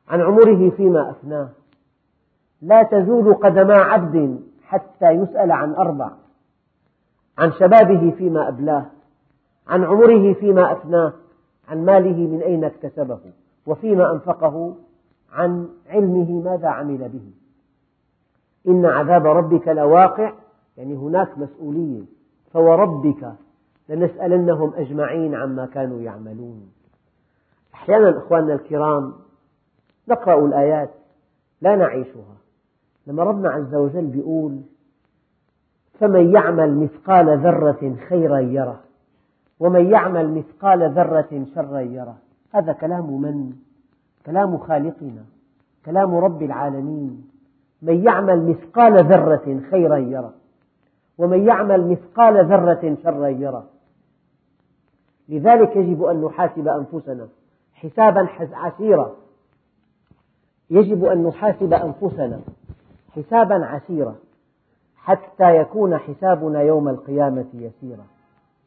[0.08, 1.48] عن عمره فيما أفناه.
[2.62, 6.10] لا تزول قدما عبد حتى يسأل عن أربع.
[7.38, 8.86] عن شبابه فيما أبلاه.
[9.68, 11.12] عن عمره فيما أفناه
[11.68, 13.20] عن ماله من أين اكتسبه
[13.66, 14.76] وفيما أنفقه
[15.32, 17.30] عن علمه ماذا عمل به.
[18.68, 20.32] إن عذاب ربك لواقع
[20.76, 22.02] يعني هناك مسؤولية
[22.52, 23.32] فوربك
[23.88, 26.72] لنسألنهم أجمعين عما كانوا يعملون.
[27.74, 29.12] أحيانا أخواننا الكرام
[30.08, 30.90] نقرأ الآيات
[31.60, 32.36] لا نعيشها.
[33.06, 34.60] لما ربنا عز وجل يقول
[36.00, 38.80] فمن يعمل مثقال ذرة خيرا يره.
[39.62, 42.16] ومن يعمل مثقال ذرة شرا يره.
[42.52, 43.52] هذا كلام من؟
[44.26, 45.24] كلام خالقنا
[45.84, 47.30] كلام رب العالمين.
[47.82, 50.34] من يعمل مثقال ذرة خيرا يره.
[51.18, 53.66] ومن يعمل مثقال ذرة شرا يره.
[55.28, 57.28] لذلك يجب أن نحاسب أنفسنا
[57.74, 59.14] حسابا عسيرا.
[60.70, 62.40] يجب أن نحاسب أنفسنا
[63.10, 64.14] حسابا عسيرا
[64.96, 68.11] حتى يكون حسابنا يوم القيامة يسيرا.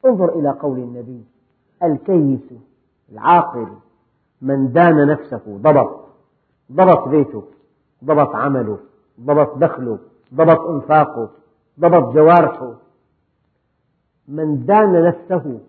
[0.06, 1.24] انظر إلى قول النبي
[1.84, 2.54] الكيس
[3.12, 3.68] العاقل
[4.42, 6.06] من دان نفسه ضبط
[6.72, 7.44] ضبط بيته
[8.04, 8.80] ضبط عمله
[9.22, 10.00] ضبط دخله
[10.34, 11.30] ضبط انفاقه
[11.80, 12.74] ضبط جوارحه.
[14.28, 15.60] من دان نفسه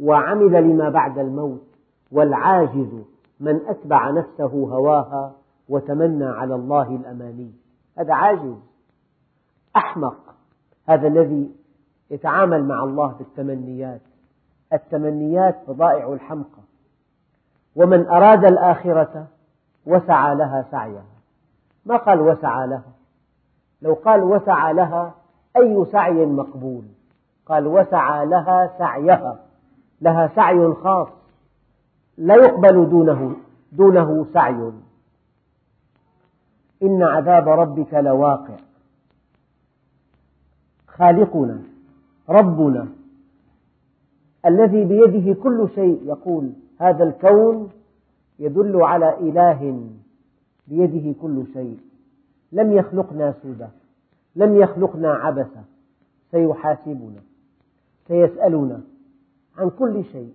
[0.00, 1.66] وعمل لما بعد الموت
[2.12, 3.02] والعاجز
[3.40, 5.34] من أتبع نفسه هواها
[5.68, 7.52] وتمنى على الله الأماني.
[7.98, 8.54] هذا عاجز
[9.76, 10.34] أحمق.
[10.88, 11.50] هذا الذي
[12.10, 14.00] يتعامل مع الله بالتمنيات.
[14.72, 16.62] التمنيات فضائع الحمقى.
[17.76, 19.26] ومن أراد الآخرة
[19.86, 21.04] وسعى لها سعيها.
[21.86, 22.92] ما قال وسعى لها؟
[23.82, 25.14] لو قال وسعى لها
[25.56, 26.84] أي سعي مقبول.
[27.46, 29.38] قال وسعى لها سعيها.
[30.00, 31.08] لها سعي خاص.
[32.18, 33.36] لا يقبل دونه
[33.72, 34.72] دونه سعي.
[36.82, 38.56] إن عذاب ربك لواقع.
[40.88, 41.75] خالقنا.
[42.28, 42.88] ربنا
[44.46, 47.70] الذي بيده كل شيء يقول هذا الكون
[48.38, 49.90] يدل على إله
[50.66, 51.78] بيده كل شيء.
[52.52, 53.66] لم يخلقنا سدى
[54.36, 55.64] لم يخلقنا عبثا
[56.30, 57.20] سيحاسبنا
[58.08, 58.80] سيسألنا
[59.58, 60.34] عن كل شيء.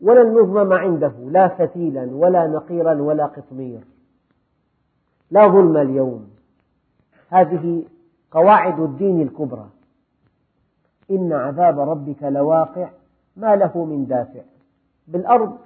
[0.00, 3.80] ولن نظلم عنده لا فتيلا ولا نقيرا ولا قطمير
[5.30, 6.28] لا ظلم اليوم.
[7.28, 7.82] هذه
[8.30, 9.68] قواعد الدين الكبرى.
[11.10, 12.90] إن عذاب ربك لواقع
[13.36, 14.40] ما له من دافع.
[15.08, 15.58] بالأرض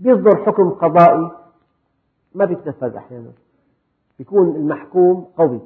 [0.00, 1.30] يصدر حكم قضائي
[2.34, 3.32] ما بيتنفذ أحيانا.
[4.20, 5.60] يكون المحكوم قوي.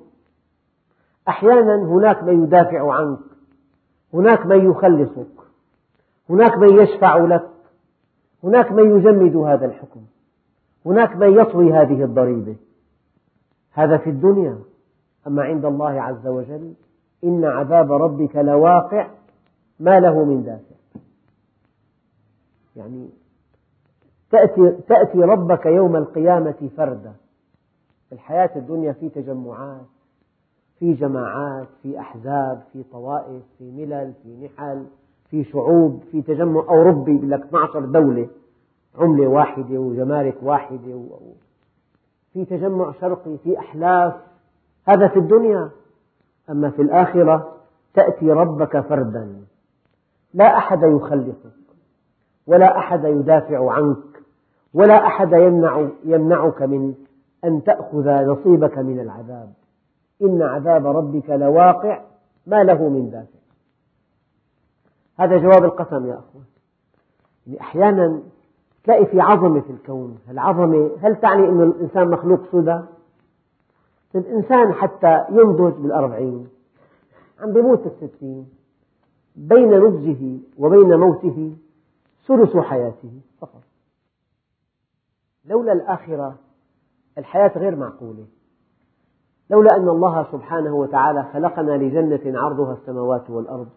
[1.29, 3.19] أحيانا هناك من يدافع عنك
[4.15, 5.45] هناك من يخلصك
[6.31, 7.51] هناك من يشفع لك
[8.45, 10.01] هناك من يجمد هذا الحكم
[10.87, 12.57] هناك من يطوي هذه الضريبة.
[13.73, 14.59] هذا في الدنيا
[15.27, 16.75] أما عند الله عز وجل؟
[17.25, 19.09] إن عذاب ربك لواقع
[19.81, 20.75] ما له من دافع.
[22.77, 23.09] يعني
[24.31, 27.13] تأتي, تأتي ربك يوم القيامة فردا.
[28.13, 29.87] الحياة الدنيا في تجمعات
[30.79, 34.87] في جماعات في أحزاب في طوائف في ملل في نحل
[35.31, 38.29] في شعوب في تجمع أوروبي لك 12 دولة
[38.99, 41.03] عملة واحدة وجمارك واحدة
[42.33, 44.15] في تجمع شرقي في أحلاف.
[44.89, 45.71] هذا في الدنيا.
[46.51, 47.53] أما في الآخرة
[47.95, 49.37] تأتي ربك فردا.
[50.35, 51.55] لا أحد يخلصك
[52.47, 54.23] ولا أحد يدافع عنك
[54.75, 56.95] ولا أحد يمنع يمنعك من
[57.45, 59.53] أن تأخذ نصيبك من العذاب.
[60.23, 62.03] إن عذاب ربك لواقع
[62.47, 63.39] ما له من دافع.
[65.19, 66.45] هذا جواب القسم يا أخوان.
[67.47, 68.23] يعني أحيانا
[68.85, 70.19] تلاقي في عظمة في الكون.
[70.31, 72.81] العظمة هل تعني أن الإنسان مخلوق سدى؟
[74.19, 76.49] الإنسان حتى ينضج بالأربعين
[77.41, 78.49] عم بيموت بالستين
[79.37, 81.57] بين نضجه وبين موته
[82.29, 83.63] ثلث حياته فقط.
[85.45, 86.35] لولا الآخرة
[87.19, 88.27] الحياة غير معقولة.
[89.51, 93.69] لولا أن الله سبحانه وتعالى خلقنا لجنة عرضها السماوات والأرض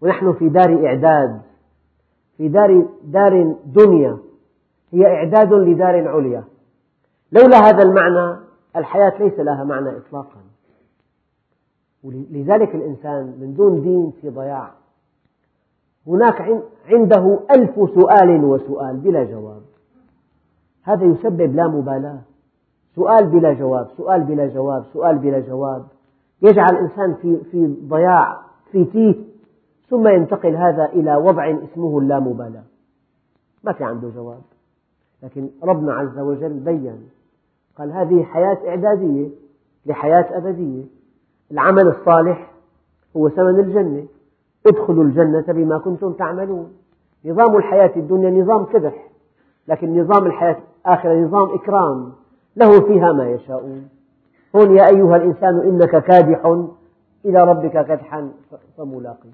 [0.00, 1.40] ونحن في دار إعداد
[2.36, 4.18] في دار, دار دنيا
[4.92, 6.44] هي إعداد لدار عليا.
[7.32, 8.45] لولا هذا المعنى
[8.76, 10.40] الحياة ليس لها معنى إطلاقا.
[12.04, 14.70] لذلك الإنسان من دون دين في ضياع.
[16.06, 19.62] هناك عنده ألف سؤال وسؤال بلا جواب.
[20.82, 22.20] هذا يسبب لا مبالاة.
[22.94, 25.84] سؤال بلا جواب سؤال بلا جواب سؤال بلا جواب.
[26.42, 28.40] يجعل الإنسان في, في ضياع
[28.72, 29.14] في تيه.
[29.90, 32.64] ثم ينتقل هذا إلى وضع اسمه اللامبالاة
[33.64, 34.42] ما في عنده جواب.
[35.22, 37.08] لكن ربنا عز وجل بين
[37.78, 39.28] قال هذه حياة إعدادية
[39.86, 40.84] لحياة أبدية.
[41.52, 42.52] العمل الصالح
[43.16, 44.04] هو ثمن الجنة.
[44.66, 46.72] ادخلوا الجنة بما كنتم تعملون.
[47.24, 49.08] نظام الحياة الدنيا نظام كدح
[49.68, 52.12] لكن نظام الحياة الآخرة نظام إكرام.
[52.56, 53.88] له فيها ما يشاءون.
[54.56, 56.66] هون يا أيها الإنسان إنك كادح
[57.24, 58.30] إلى ربك كدحا
[58.78, 59.30] فملاقيه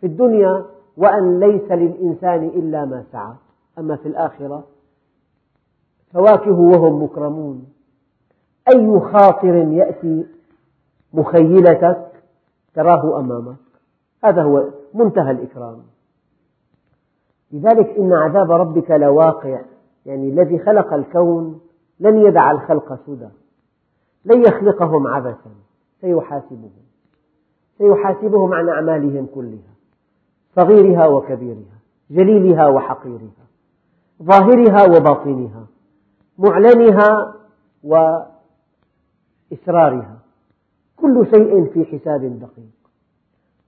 [0.00, 0.64] في الدنيا
[0.96, 3.32] وأن ليس للإنسان إلا ما سعى.
[3.78, 4.64] أما في الآخرة
[6.16, 7.66] فواكه وهم مكرمون.
[8.74, 10.26] أي خاطر يأتي
[11.14, 12.12] مخيلتك
[12.74, 13.56] تراه أمامك؟
[14.24, 15.82] هذا هو منتهى الإكرام.
[17.52, 19.60] لذلك إن عذاب ربك لواقع
[20.06, 21.60] يعني الذي خلق الكون
[22.00, 23.28] لن يدع الخلق سدى.
[24.24, 25.50] لن يخلقهم عبثا
[26.00, 26.86] سيحاسبهم.
[27.78, 29.74] سيحاسبهم عن أعمالهم كلها
[30.54, 31.76] صغيرها وكبيرها
[32.10, 33.46] جليلها وحقيرها
[34.22, 35.66] ظاهرها وباطنها.
[36.38, 37.34] معلنها
[39.52, 40.16] وإسرارها.
[40.96, 42.76] كل شيء في حساب دقيق.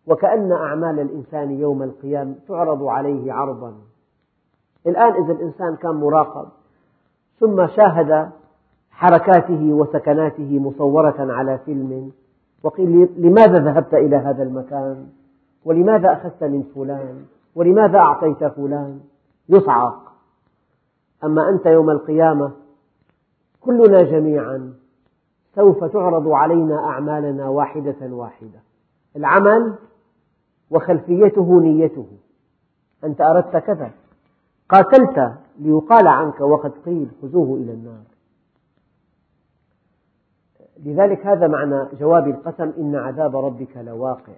[0.07, 3.75] وكأن أعمال الإنسان يوم القيامة تعرض عليه عرضا.
[4.87, 6.49] الآن إذا الإنسان كان مراقب
[7.41, 8.31] ثم شاهد
[8.91, 12.13] حركاته وسكناته مصورة على فيلم
[12.63, 15.07] وقيل لماذا ذهبت إلى هذا المكان؟
[15.65, 19.01] ولماذا أخذت من فلان؟ ولماذا أعطيت فلان؟
[19.49, 20.08] يصعق.
[21.25, 22.53] أما أنت يوم القيامة
[23.61, 24.75] كلنا جميعا
[25.55, 28.61] سوف تعرض علينا أعمالنا واحدة واحدة.
[29.17, 29.75] العمل
[30.71, 32.07] وخلفيته نيته.
[33.05, 33.91] أنت أردت كذا.
[34.69, 38.03] قاتلت ليقال عنك وقد قيل خذوه إلى النار.
[40.85, 44.33] لذلك هذا معنى جواب القسم إن عذاب ربك لواقع.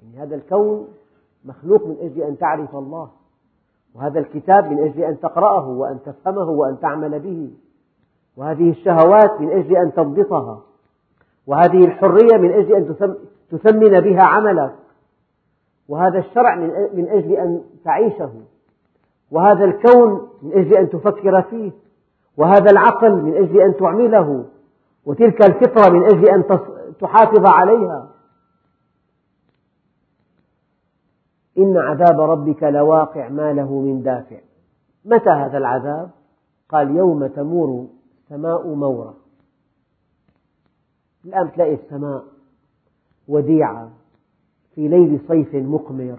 [0.00, 0.88] يعني هذا الكون
[1.44, 3.10] مخلوق من أجل أن تعرف الله.
[3.94, 7.50] وهذا الكتاب من أجل أن تقرأه وأن تفهمه وأن تعمل به.
[8.36, 10.60] وهذه الشهوات من أجل أن تضبطها
[11.46, 13.16] وهذه الحرية من أجل أن
[13.50, 14.74] تثمن بها عملك.
[15.88, 16.56] وهذا الشرع
[16.94, 18.30] من أجل أن تعيشه.
[19.30, 21.72] وهذا الكون من أجل أن تفكر فيه.
[22.36, 24.44] وهذا العقل من أجل أن تعمله.
[25.06, 26.44] وتلك الفطرة من أجل أن
[27.00, 28.13] تحافظ عليها.
[31.58, 34.40] إن عذاب ربك لواقع ما له من دافع.
[35.04, 36.10] متى هذا العذاب؟
[36.68, 37.86] قال يوم تمور
[38.22, 39.14] السماء مورا.
[41.24, 42.24] الآن تلاقي السماء
[43.28, 43.90] وديعة
[44.74, 46.18] في ليل صيف مقمر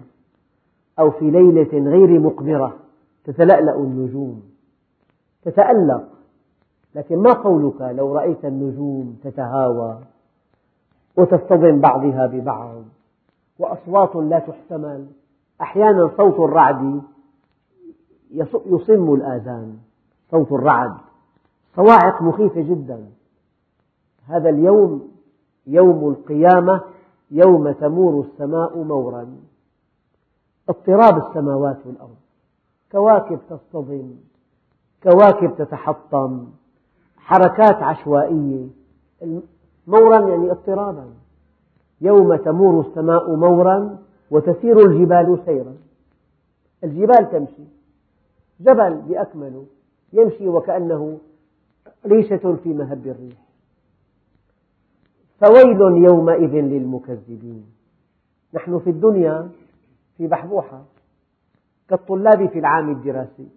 [0.98, 2.76] أو في ليلة غير مقمرة.
[3.24, 4.42] تتلألأ النجوم.
[5.42, 6.08] تتألق.
[6.94, 9.98] لكن ما قولك لو رأيت النجوم تتهاوى
[11.16, 12.82] وتصطدم بعضها ببعض
[13.58, 15.06] وأصوات لا تحتمل؟
[15.60, 17.02] أحيانا صوت الرعد
[18.66, 19.78] يصم الآذان
[20.30, 20.94] صوت الرعد.
[21.76, 23.06] صواعق مخيفة جدا.
[24.26, 25.08] هذا اليوم
[25.66, 26.80] يوم القيامة
[27.30, 29.36] يوم تمور السماء مورا.
[30.68, 32.16] اضطراب السماوات والأرض.
[32.92, 34.14] كواكب تصطدم
[35.02, 36.46] كواكب تتحطم
[37.16, 38.66] حركات عشوائية.
[39.86, 41.06] مورا يعني اضطرابا.
[42.00, 43.98] يوم تمور السماء مورا
[44.30, 45.74] وتسير الجبال سيرا.
[46.84, 47.62] الجبال تمشي.
[48.60, 49.64] جبل بأكمله
[50.12, 51.18] يمشي وكأنه
[52.06, 53.38] ريشة في مهب الريح.
[55.40, 57.64] فويل يومئذ للمكذبين.
[58.54, 59.48] نحن في الدنيا
[60.16, 60.84] في بحبوحة
[61.88, 63.48] كالطلاب في العام الدراسي.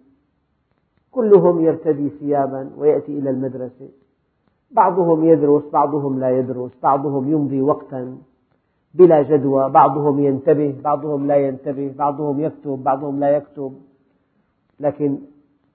[1.10, 3.88] كلهم يرتدي ثيابا ويأتي إلى المدرسة.
[4.70, 8.18] بعضهم يدرس بعضهم لا يدرس بعضهم يمضي وقتا.
[8.94, 9.70] بلا جدوى.
[9.70, 13.74] بعضهم ينتبه بعضهم لا ينتبه بعضهم يكتب بعضهم لا يكتب.
[14.80, 15.18] لكن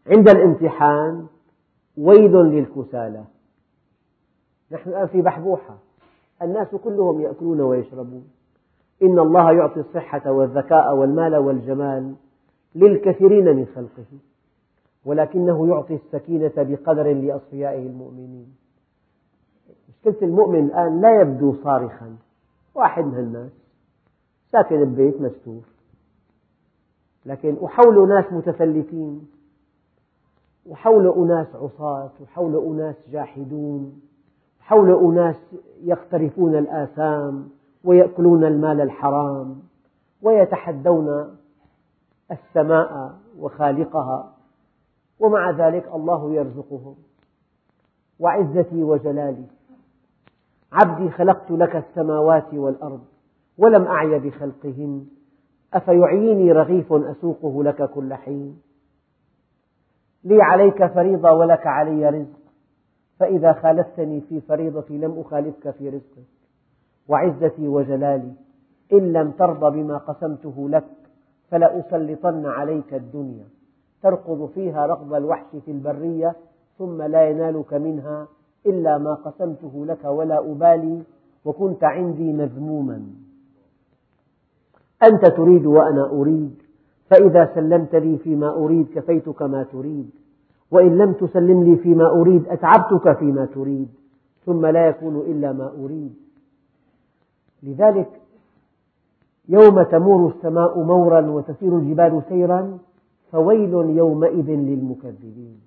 [0.08, 1.26] عند الامتحان
[1.98, 3.24] ويل للكسالى.
[4.72, 5.78] نحن الآن في بحبوحة.
[6.42, 8.28] الناس كلهم يأكلون ويشربون.
[9.04, 12.16] إن الله يعطي الصحة والذكاء والمال والجمال
[12.76, 14.06] للكثيرين من خلقه
[15.06, 18.56] ولكنه يعطي السكينة بقدر لأصفيائه المؤمنين.
[19.90, 22.16] مشكلة المؤمن الآن لا يبدو صارخا.
[22.76, 23.52] واحد من الناس.
[24.52, 25.62] ساكن ببيت مستور.
[27.26, 29.28] لكن وحوله ناس متفلتين.
[30.66, 32.12] وحوله أناس عصاة.
[32.22, 34.02] وحوله أناس جاحدون.
[34.60, 35.36] وحوله أناس
[35.84, 37.50] يقترفون الآثام
[37.84, 39.60] ويأكلون المال الحرام
[40.22, 41.38] ويتحدون
[42.32, 44.34] السماء وخالقها.
[45.20, 46.96] ومع ذلك الله يرزقهم.
[48.20, 49.46] وعزتي وجلالي.
[50.76, 53.02] عبدي خلقت لك السماوات والأرض
[53.58, 55.06] ولم أعي بخلقهن
[55.74, 58.62] أفيعيني رغيف أسوقه لك كل حين.
[60.24, 62.40] لي عليك فريضة ولك علي رزق
[63.20, 66.26] فإذا خالفتني في فريضتي لم أخالفك في رزقك.
[67.08, 68.34] وعزتي وجلالي
[68.94, 70.86] إن لم ترضى بما قسمته لك
[71.52, 73.46] فلأسلطن عليك الدنيا.
[74.04, 76.36] تركض فيها ركض الوحش في البرية
[76.78, 78.28] ثم لا ينالك منها
[78.66, 81.02] إلا ما قسمته لك ولا أبالي
[81.46, 83.02] وكنت عندي مذموما.
[85.04, 86.56] أنت تريد وأنا أريد
[87.10, 90.10] فإذا سلمت لي فيما أريد كفيتك ما تريد
[90.72, 93.88] وإن لم تسلم لي فيما أريد أتعبتك فيما تريد
[94.46, 96.14] ثم لا يكون إلا ما أريد.
[97.64, 98.22] لذلك
[99.50, 102.78] يوم تمور السماء مورا وتسير الجبال سيرا
[103.32, 105.60] فويل يومئذ للمكذبين.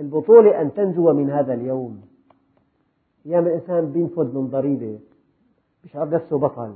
[0.00, 2.00] البطولة أن تنجو من هذا اليوم.
[3.26, 4.98] أيام الإنسان بينفذ من ضريبة
[5.82, 6.74] بيشعر نفسه بطل.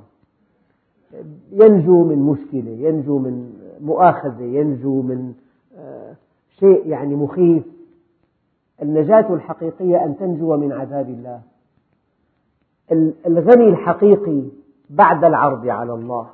[1.53, 5.35] ينجو من مشكلة ينجو من مؤاخذة ينجو من
[5.79, 6.15] آه،
[6.59, 7.65] شيء يعني مخيف.
[8.83, 11.41] النجاة الحقيقية أن تنجو من عذاب الله.
[13.27, 14.43] الغني الحقيقي
[14.91, 16.31] بعد العرض على الله.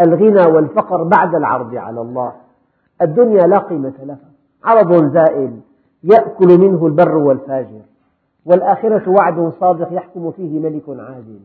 [0.00, 2.32] الغنى والفقر بعد العرض على الله.
[3.02, 4.30] الدنيا لا قيمة لها.
[4.64, 5.60] عرض زائل.
[6.04, 7.80] يأكل منه البر والفاجر.
[8.44, 11.40] والآخرة وعد صادق يحكم فيه ملك عادل.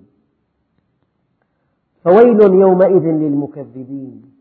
[2.04, 4.32] فويل يومئذ للمكذبين.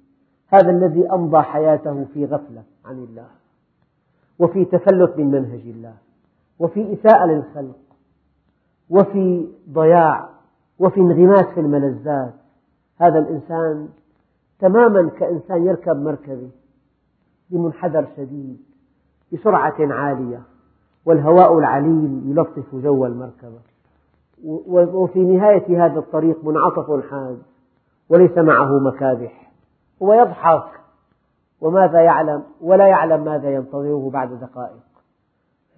[0.48, 3.28] هذا الذي أمضى حياته في غفلة عن الله.
[4.38, 5.94] وفي تفلت من منهج الله.
[6.58, 7.78] وفي إساءة للخلق.
[8.90, 10.28] وفي ضياع.
[10.78, 12.34] وفي انغماس في الملذات.
[13.00, 13.88] هذا الإنسان
[14.58, 16.50] تماما كإنسان يركب مركبة
[17.50, 18.75] بمنحدر شديد.
[19.32, 20.42] بسرعة عالية
[21.04, 23.58] والهواء العليل يلطف جو المركبة.
[24.44, 27.42] وفي نهاية هذا الطريق منعطف حاد
[28.08, 29.52] وليس معه مكابح.
[30.02, 30.80] هو يضحك
[31.60, 34.82] وماذا يعلم؟ ولا يعلم ماذا ينتظره بعد دقائق.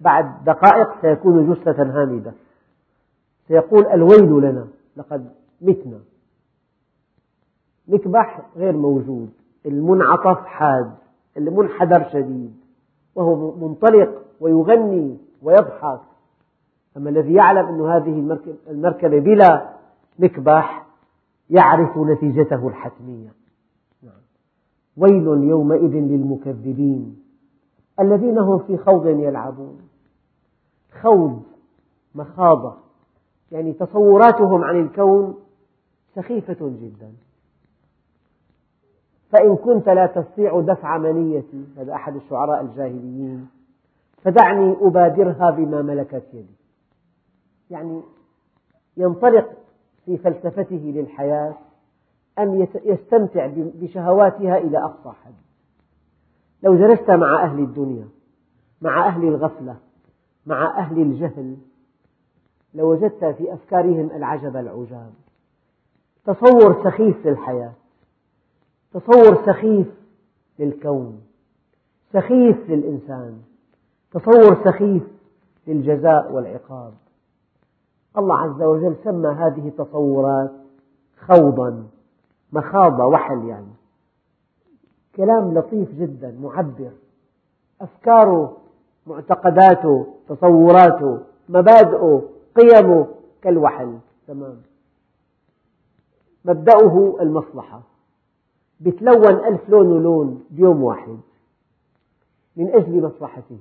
[0.01, 2.33] بعد دقائق سيكون جثة هامدة.
[3.47, 5.31] سيقول الويل لنا لقد
[5.61, 5.99] متنا.
[7.87, 9.29] مكبح غير موجود
[9.65, 10.91] المنعطف حاد
[11.37, 12.58] المنحدر شديد.
[13.15, 16.01] وهو منطلق ويغني ويضحك.
[16.97, 18.37] أما الذي يعلم أن هذه
[18.69, 19.69] المركبة بلا
[20.19, 20.85] مكبح
[21.49, 23.33] يعرف نتيجته الحتمية.
[24.03, 24.21] نعم.
[24.97, 27.23] ويل يومئذ للمكذبين
[27.99, 29.81] الذين هم في خوض يلعبون.
[31.01, 31.43] خوض
[32.15, 32.73] مخاضة.
[33.51, 35.35] يعني تصوراتهم عن الكون
[36.15, 37.11] سخيفة جدا.
[39.31, 43.47] فإن كنت لا تستطيع دفع منيتي هذا أحد الشعراء الجاهليين
[44.23, 46.55] فدعني أبادرها بما ملكت يدي.
[47.69, 48.01] يعني
[48.97, 49.49] ينطلق
[50.05, 51.53] في فلسفته للحياة
[52.39, 55.33] أن يستمتع بشهواتها إلى أقصى حد.
[56.63, 58.07] لو جلست مع أهل الدنيا
[58.81, 59.75] مع أهل الغفلة
[60.45, 61.57] مع أهل الجهل
[62.73, 65.13] لوجدت في أفكارهم العجب العجاب.
[66.25, 67.73] تصور سخيف للحياة.
[68.93, 69.87] تصور سخيف
[70.59, 71.21] للكون
[72.13, 73.41] سخيف للإنسان
[74.11, 75.03] تصور سخيف
[75.67, 76.93] للجزاء والعقاب.
[78.17, 80.51] الله عز وجل سمى هذه التصورات
[81.27, 81.87] خوضا
[82.53, 83.73] مخاضة وحل يعني.
[85.15, 86.91] كلام لطيف جدا معبر.
[87.81, 88.57] أفكاره
[89.07, 91.19] معتقداته تصوراته
[91.49, 93.07] مبادئه قيمه
[93.41, 93.99] كالوحل.
[94.27, 94.61] تمام.
[96.45, 97.81] مبدأه المصلحة.
[98.79, 101.17] بتلون ألف لون ولون بيوم واحد
[102.55, 103.59] من أجل مصلحته.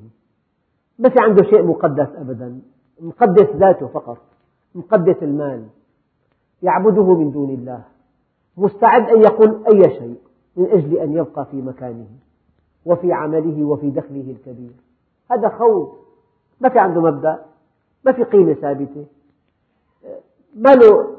[0.98, 2.60] ما في عنده شيء مقدس أبدا
[3.00, 4.18] مقدس ذاته فقط
[4.74, 5.66] مقدس المال.
[6.62, 7.84] يعبده من دون الله.
[8.56, 10.18] مستعد أن يقول أي شيء
[10.56, 12.06] من أجل أن يبقى في مكانه
[12.84, 14.72] وفي عمله وفي دخله الكبير.
[15.30, 15.92] هذا خوض
[16.60, 17.44] ما في عنده مبدأ
[18.06, 19.06] ما في قيمة ثابتة.
[20.56, 21.16] ماله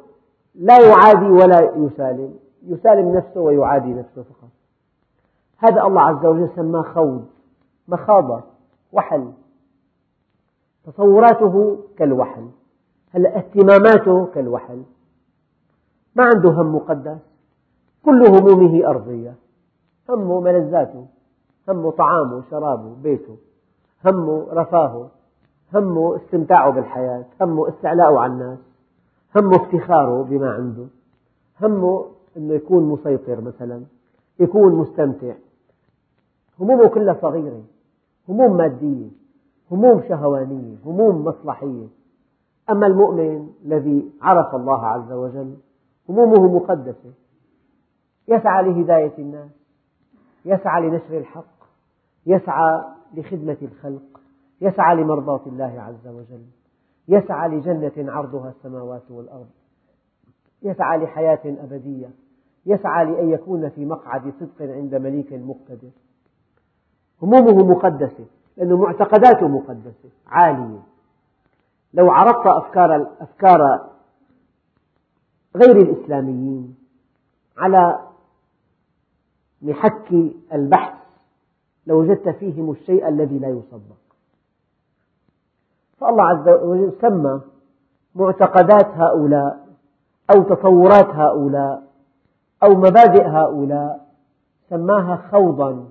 [0.55, 2.33] لا يعادي ولا يسالم.
[2.63, 4.49] يسالم نفسه ويعادي نفسه فقط.
[5.57, 7.25] هذا الله عز وجل سماه خوض
[7.87, 8.41] مخاضة
[8.93, 9.31] وحل.
[10.85, 12.47] تصوراته كالوحل
[13.13, 14.83] هلا اهتماماته كالوحل.
[16.15, 17.19] ما عنده هم مقدس
[18.05, 19.35] كل همومه أرضية.
[20.09, 21.05] همه ملذاته
[21.69, 23.37] همه طعامه شرابه بيته.
[24.05, 25.09] همه رفاهه
[25.73, 28.59] همه استمتاعه بالحياة همه استعلاءه على الناس.
[29.35, 30.85] همه افتخاره بما عنده.
[31.61, 32.05] همه
[32.37, 33.83] أنه يكون مسيطر مثلا
[34.39, 35.33] يكون مستمتع.
[36.59, 37.63] همومه كلها صغيرة
[38.29, 39.07] هموم مادية
[39.71, 41.87] هموم شهوانية هموم مصلحية.
[42.69, 45.55] أما المؤمن الذي عرف الله عز وجل
[46.09, 47.13] همومه مقدسة.
[48.27, 49.49] يسعى لهداية الناس
[50.45, 51.59] يسعى لنشر الحق
[52.25, 54.21] يسعى لخدمة الخلق
[54.61, 56.45] يسعى لمرضاة الله عز وجل
[57.07, 59.49] يسعى لجنة عرضها السماوات والأرض.
[60.63, 62.09] يسعى لحياة أبدية
[62.65, 65.89] يسعى لأن يكون في مقعد صدق عند مليك مقتدر.
[67.21, 68.25] همومه مقدسة
[68.57, 70.79] لأن معتقداته مقدسة عالية.
[71.93, 73.89] لو عرضت أفكار, أفكار
[75.55, 76.75] غير الإسلاميين
[77.57, 77.99] على
[79.61, 80.13] محك
[80.53, 80.93] البحث
[81.87, 83.97] لوجدت فيهم الشيء الذي لا يصدق
[85.97, 87.41] فالله عز وجل سمى
[88.15, 89.68] معتقدات هؤلاء
[90.35, 91.83] أو تصورات هؤلاء
[92.63, 94.09] أو مبادئ هؤلاء
[94.69, 95.89] سماها خوضا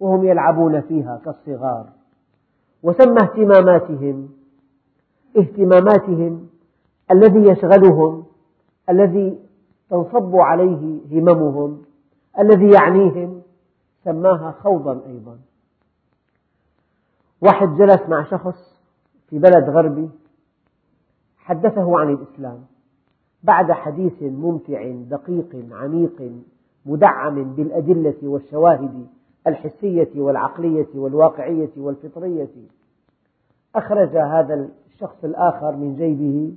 [0.00, 1.86] وهم يلعبون فيها كالصغار
[2.82, 4.28] وسمى اهتماماتهم
[5.36, 6.48] اهتماماتهم
[7.10, 8.24] الذي يشغلهم
[8.90, 9.38] الذي
[9.90, 11.82] تنصب عليه هممهم
[12.38, 13.42] الذي يعنيهم
[14.04, 15.38] سماها خوضا أيضا.
[17.40, 18.78] واحد جلس مع شخص
[19.28, 20.10] في بلد غربي
[21.38, 22.71] حدثه عن الإسلام.
[23.42, 26.32] بعد حديث ممتع دقيق عميق
[26.86, 29.06] مدعم بالأدلة والشواهد
[29.46, 32.50] الحسية والعقلية والواقعية والفطرية.
[33.74, 36.54] أخرج هذا الشخص الآخر من جيبه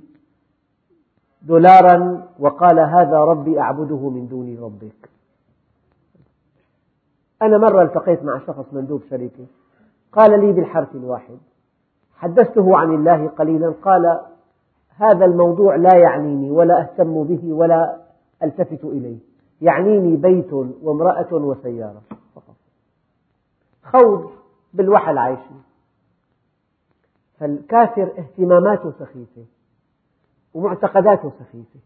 [1.42, 5.10] دولارا وقال هذا ربي أعبده من دون ربك.
[7.42, 9.46] أنا مرة التقيت مع شخص مندوب شركة
[10.12, 11.38] قال لي بالحرف الواحد
[12.16, 14.20] حدثته عن الله قليلا قال
[14.98, 18.02] هذا الموضوع لا يعنيني ولا أهتم به ولا
[18.42, 19.18] ألتفت إليه.
[19.60, 22.02] يعنيني بيت وامرأة وسيارة
[22.34, 22.56] فقط.
[23.82, 24.30] خوض
[24.74, 25.62] بالوحل عايشين.
[27.38, 29.44] فالكافر اهتماماته سخيفة
[30.54, 31.80] ومعتقداته سخيفة.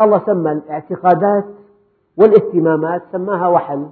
[0.00, 1.44] الله سمى الاعتقادات
[2.16, 3.86] والاهتمامات سماها وحل.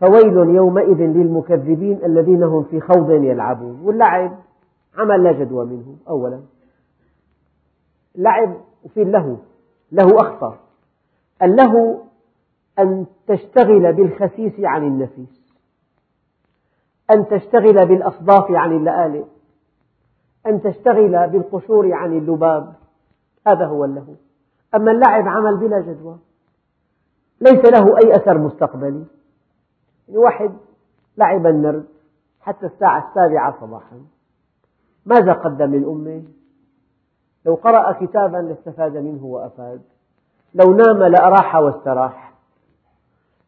[0.00, 3.80] فويل يومئذ للمكذبين الذين هم في خوض يلعبون.
[3.84, 4.38] واللعب
[4.98, 6.42] عمل لا جدوى منه أولا.
[8.16, 9.36] اللعب وفي اللهو
[9.92, 10.58] له أخطر
[11.42, 12.00] اللهو
[12.78, 15.44] أن تشتغل بالخسيس عن النفيس.
[17.10, 19.24] أن تشتغل بالأصداف عن اللآلئ.
[20.46, 22.74] أن تشتغل بالقشور عن اللباب.
[23.46, 24.14] هذا هو اللهو
[24.74, 26.18] أما اللعب عمل بلا جدوى.
[27.40, 29.04] ليس له أي أثر مستقبلي.
[30.08, 30.52] يعني واحد
[31.16, 31.86] لعب النرد
[32.40, 34.00] حتى الساعة السابعة صباحا.
[35.06, 36.22] ماذا قدم للأمة؟
[37.46, 39.82] لو قرأ كتابا لاستفاد منه وأفاد.
[40.54, 42.34] لو نام لأراح واستراح.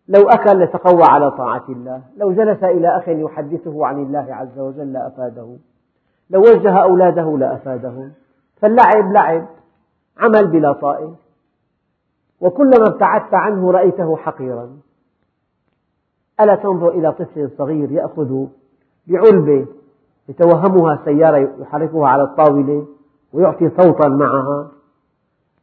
[0.09, 2.03] لو أكل لتقوى على طاعة الله.
[2.17, 5.57] لو جلس إلى أخ يحدثه عن الله عز وجل لأفاده.
[6.31, 8.13] لو وجه أولاده لأفادهم
[8.57, 9.47] فاللعب لعب.
[10.19, 11.15] عمل بلا طائل
[12.41, 14.77] وكلما ابتعدت عنه رأيته حقيرا.
[16.41, 18.47] ألا تنظر إلى طفل صغير يأخذ
[19.07, 19.67] بعلبة
[20.29, 22.87] يتوهمها سيارة يحركها على الطاولة
[23.33, 24.69] ويعطي صوتا معها.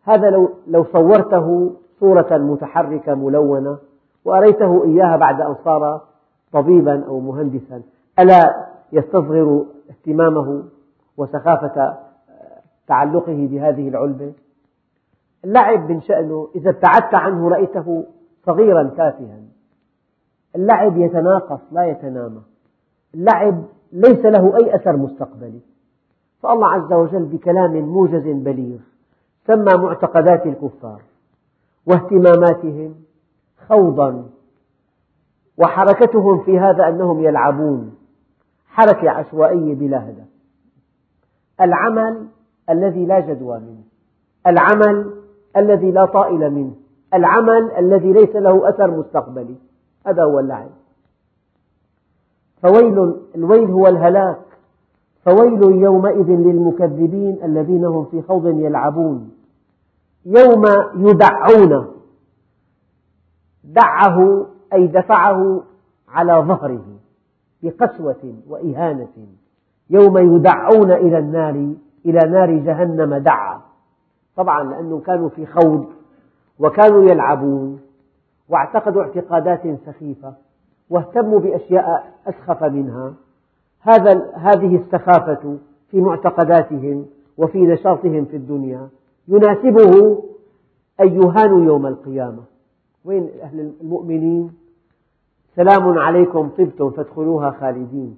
[0.04, 3.78] هذا لو, لو صورته صورة متحركة ملونة
[4.26, 6.02] وأريته إياها بعد أن صار
[6.52, 7.82] طبيبا أو مهندسا
[8.20, 10.64] ألا يستصغر اهتمامه
[11.18, 11.98] وسخافة
[12.88, 14.34] تعلقه بهذه العلبة؟
[15.46, 18.06] اللعب من شأنه إذا ابتعدت عنه رأيته
[18.46, 19.40] صغيرا تافها.
[20.56, 22.42] اللعب يتناقص لا يتنامى.
[23.14, 25.60] اللعب ليس له أي أثر مستقبلي.
[26.42, 28.80] فالله عز وجل بكلام موجز بليغ
[29.48, 31.02] سمى معتقدات الكفار
[31.86, 32.96] واهتماماتهم
[33.68, 34.26] خوضا
[35.58, 37.96] وحركتهم في هذا أنهم يلعبون
[38.68, 40.28] حركة عشوائية بلا هدف.
[41.62, 42.28] العمل
[42.70, 43.84] الذي لا جدوى منه
[44.48, 45.14] العمل
[45.58, 46.74] الذي لا طائل منه
[47.14, 49.56] العمل الذي ليس له أثر مستقبلي.
[50.08, 50.70] هذا هو اللعب.
[52.64, 54.40] فويل الويل هو الهلاك.
[55.26, 59.32] فويل يومئذ للمكذبين الذين هم في خوض يلعبون.
[60.26, 61.88] يوم يدعون
[63.64, 65.64] دعه أي دفعه
[66.10, 66.86] على ظهره
[67.64, 69.28] بقسوة وإهانة.
[69.90, 71.74] يوم يدعون إلى النار
[72.06, 73.62] إلى نار جهنم دعا.
[74.36, 75.86] طبعا لأنهم كانوا في خوض
[76.60, 77.80] وكانوا يلعبون.
[78.50, 80.34] واعتقدوا اعتقادات سخيفة.
[80.94, 83.14] واهتموا بأشياء أسخف منها.
[83.80, 85.58] هذا هذه السخافة
[85.92, 87.06] في معتقداتهم
[87.38, 88.90] وفي نشاطهم في الدنيا
[89.28, 90.24] يناسبه
[91.02, 92.44] أن يهانوا يوم القيامة.
[93.06, 94.52] وين أهل المؤمنين؟
[95.56, 98.18] سلام عليكم طبتم فادخلوها خالدين.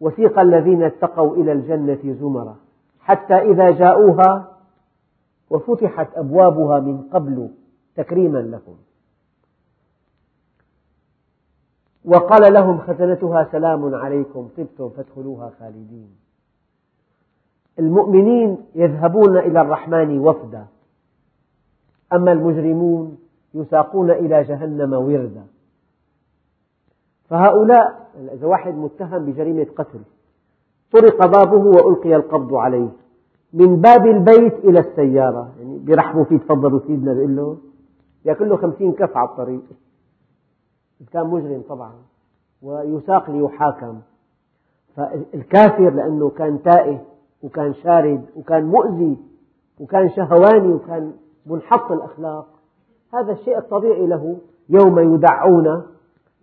[0.00, 2.56] وسيق الذين اتقوا إلى الجنة زمرا.
[3.00, 4.52] حتى إذا جاءوها
[5.50, 7.48] وفتحت أبوابها من قبل
[7.96, 8.76] تكريما لهم.
[12.06, 16.08] وقال لهم خزنتها سلام عليكم طبتم فادخلوها خالدين.
[17.78, 20.66] المؤمنين يذهبون إلى الرحمن وفدا
[22.12, 23.18] أما المجرمون
[23.54, 25.44] يساقون إلى جهنم وردا.
[27.28, 30.00] فهؤلاء إذا واحد متهم بجريمة قتل
[30.92, 32.88] طرق بابه وألقي القبض عليه.
[33.52, 37.58] من باب البيت إلى السيارة يعني بيرحبوا فيه تفضلوا سيدنا بيقول له
[38.24, 39.62] يأكل له خمسين كف على الطريق.
[41.00, 41.92] إذا كان مجرم طبعا
[42.62, 44.00] ويساق ليحاكم.
[44.96, 47.04] فالكافر لأنه كان تائه
[47.42, 49.16] وكان شارد وكان مؤذي
[49.80, 51.12] وكان شهواني وكان
[51.46, 52.46] منحط الأخلاق.
[53.14, 54.36] هذا الشيء الطبيعي له
[54.68, 55.82] يوم يدعون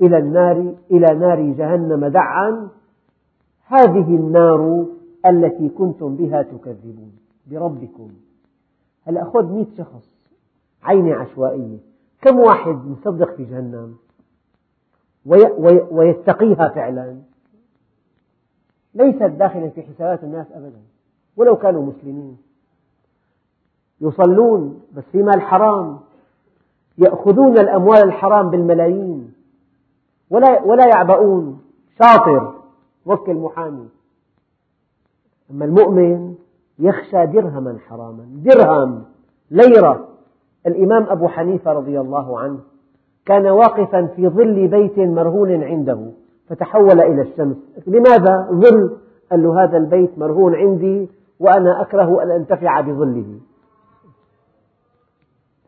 [0.02, 2.70] إلى النار إلى نار جهنم دعا.
[3.66, 4.86] هذه النار
[5.26, 7.12] التي كنتم بها تكذبون
[7.52, 8.10] بربكم.
[9.08, 10.14] هلا خذ مئة شخص
[10.84, 11.78] عينة عشوائية؟
[12.22, 13.96] كم واحد مصدق في جهنم؟
[15.92, 17.18] ويتقيها فعلا.
[18.96, 20.82] ليست داخلا في حسابات الناس أبدا.
[21.38, 22.38] ولو كانوا مسلمين.
[24.02, 26.00] يصلون بس في مال حرام.
[26.98, 29.34] يأخذون الأموال الحرام بالملايين.
[30.30, 31.62] ولا ولا يعبؤون.
[32.02, 32.54] شاطر.
[33.06, 33.90] وكل محامي.
[35.52, 36.36] أما المؤمن
[36.80, 38.26] يخشى درهما حراما.
[38.30, 39.04] درهم.
[39.52, 40.08] ليرة.
[40.68, 42.60] الإمام أبو حنيفة رضي الله عنه
[43.26, 46.12] كان واقفا في ظل بيت مرهون عنده
[46.50, 47.56] فتحول إلى الشمس.
[47.88, 48.98] لماذا ظل؟
[49.32, 51.10] قال له هذا البيت مرهون عندي
[51.40, 53.40] وأنا أكره أن أنتفع بظله.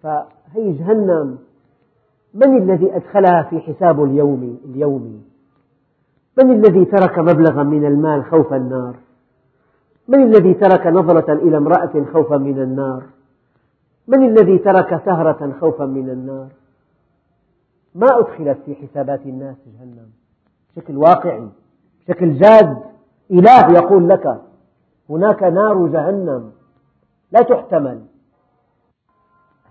[0.04, 1.38] فهي جهنم.
[2.36, 5.22] من الذي أدخلها في حسابه اليومي اليومي
[6.38, 8.96] من الذي ترك مبلغا من المال خوف النار؟
[10.08, 13.04] من الذي ترك نظرة إلى امرأة خوفا من النار؟
[14.08, 16.48] من الذي ترك سهرة خوفا من النار؟
[17.96, 20.10] ما أدخلت في حسابات الناس جهنم.
[20.76, 21.50] بشكل واقعي
[22.00, 22.84] بشكل جاد.
[23.32, 24.42] إله يقول لك
[25.10, 26.52] هناك نار جهنم
[27.32, 28.06] لا تحتمل.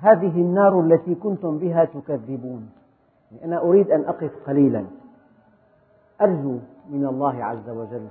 [0.00, 2.70] هذه النار التي كنتم بها تكذبون.
[3.44, 4.84] أنا أريد أن أقف قليلا.
[6.20, 6.58] أرجو
[6.90, 8.06] من الله عز وجل.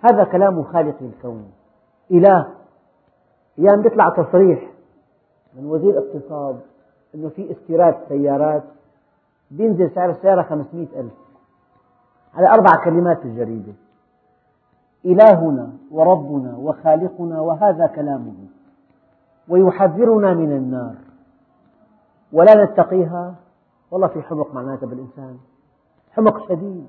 [0.00, 1.50] هذا كلام خالق الكون.
[2.10, 2.46] إله.
[3.58, 4.70] أيام بيطلع تصريح
[5.56, 6.60] من وزير الاقتصاد
[7.14, 8.64] أنه في استيراد سيارات.
[9.50, 11.12] بينزل سعر السيارة 500 ألف.
[12.34, 13.72] على أربع كلمات في الجريدة.
[15.04, 18.34] إلهنا وربنا وخالقنا وهذا كلامه.
[19.48, 20.94] ويحذرنا من النار.
[22.32, 23.34] ولا نتقيها.
[23.90, 25.38] والله في حمق معناتها بالإنسان.
[26.12, 26.86] حمق شديد.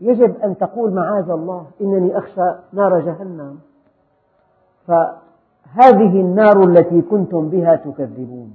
[0.00, 3.58] يجب أن تقول معاذ الله إنني أخشى نار جهنم.
[4.86, 8.54] فهذه النار التي كنتم بها تكذبون.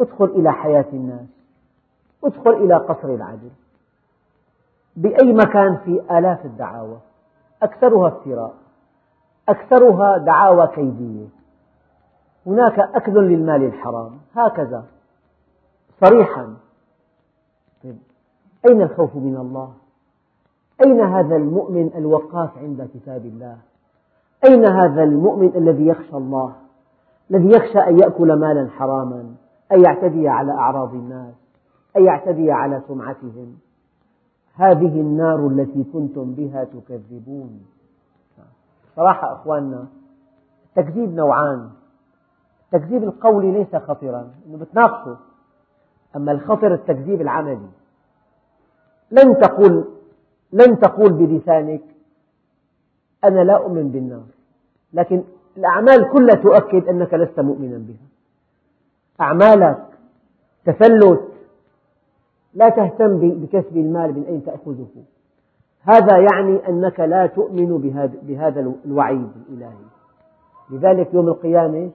[0.00, 1.41] ادخل إلى حياة الناس.
[2.24, 3.50] ادخل إلى قصر العدل.
[4.96, 6.98] بأي مكان في آلاف الدعاوى.
[7.62, 8.54] أكثرها افتراء
[9.48, 11.26] أكثرها دعاوى كيدية.
[12.46, 14.18] هناك أكل للمال الحرام.
[14.34, 14.84] هكذا.
[16.00, 16.54] صريحا.
[17.84, 17.98] طيب.
[18.68, 19.72] أين الخوف من الله؟
[20.84, 23.58] أين هذا المؤمن الوقاف عند كتاب الله؟
[24.44, 26.52] أين هذا المؤمن الذي يخشى الله؟
[27.30, 29.34] الذي يخشى أن يأكل مالا حراما
[29.72, 31.34] أن يعتدي على أعراض الناس؟
[31.96, 33.56] أن يعتدي على سمعتهم.
[34.54, 37.60] هذه النار التي كنتم بها تكذبون.
[38.96, 39.86] صراحة أخواننا
[40.66, 41.70] التكذيب نوعان.
[42.64, 45.16] التكذيب القولي ليس خطرا أنه بتناقشه
[46.16, 47.68] أما الخطر التكذيب العملي.
[49.10, 49.84] لن تقول
[50.52, 51.82] لن تقول بلسانك
[53.24, 54.24] أنا لا أؤمن بالنار.
[54.92, 55.24] لكن
[55.56, 58.06] الأعمال كلها تؤكد أنك لست مؤمنا بها.
[59.20, 59.86] أعمالك
[60.64, 61.31] تفلت
[62.54, 64.86] لا تهتم بكسب المال من أين تأخذه.
[65.82, 67.78] هذا يعني أنك لا تؤمن
[68.22, 69.84] بهذا الوعيد الإلهي.
[70.70, 71.90] لذلك يوم القيامة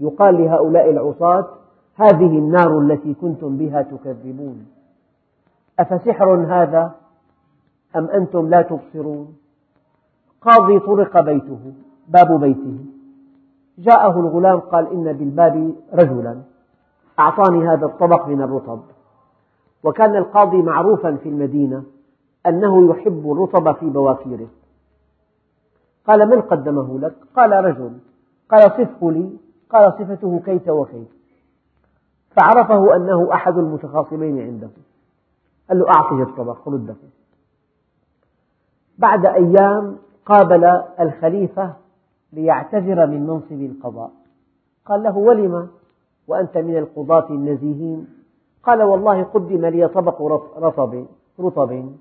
[0.00, 1.46] يقال لهؤلاء العصاة
[1.96, 4.66] هذه النار التي كنتم بها تكذبون.
[5.78, 6.94] أفسحر هذا
[7.96, 9.36] أم أنتم لا تبصرون؟
[10.40, 11.58] قاضي طرق بيته
[12.08, 12.78] باب بيته.
[13.78, 16.40] جاءه الغلام قال إن بالباب رجلا.
[17.18, 18.80] أعطاني هذا الطبق من الرطب.
[19.84, 21.84] وكان القاضي معروفا في المدينة
[22.46, 24.48] أنه يحب الرطب في بواكيره
[26.06, 27.92] قال من قدمه لك؟ قال رجل.
[28.50, 29.30] قال صفه لي.
[29.70, 31.08] قال صفته كيت وكيت.
[32.36, 34.70] فعرفه أنه أحد المتخاصمين عنده.
[35.68, 36.94] قال له أعطه الطبق رده
[38.98, 40.64] بعد أيام قابل
[41.00, 41.72] الخليفة
[42.32, 44.10] ليعتذر من منصب القضاء.
[44.86, 45.68] قال له ولم
[46.28, 48.19] وأنت من القضاة النزيهين.
[48.62, 50.22] قال والله قدم لي طبق
[50.56, 51.06] رطب,
[51.40, 51.92] رطب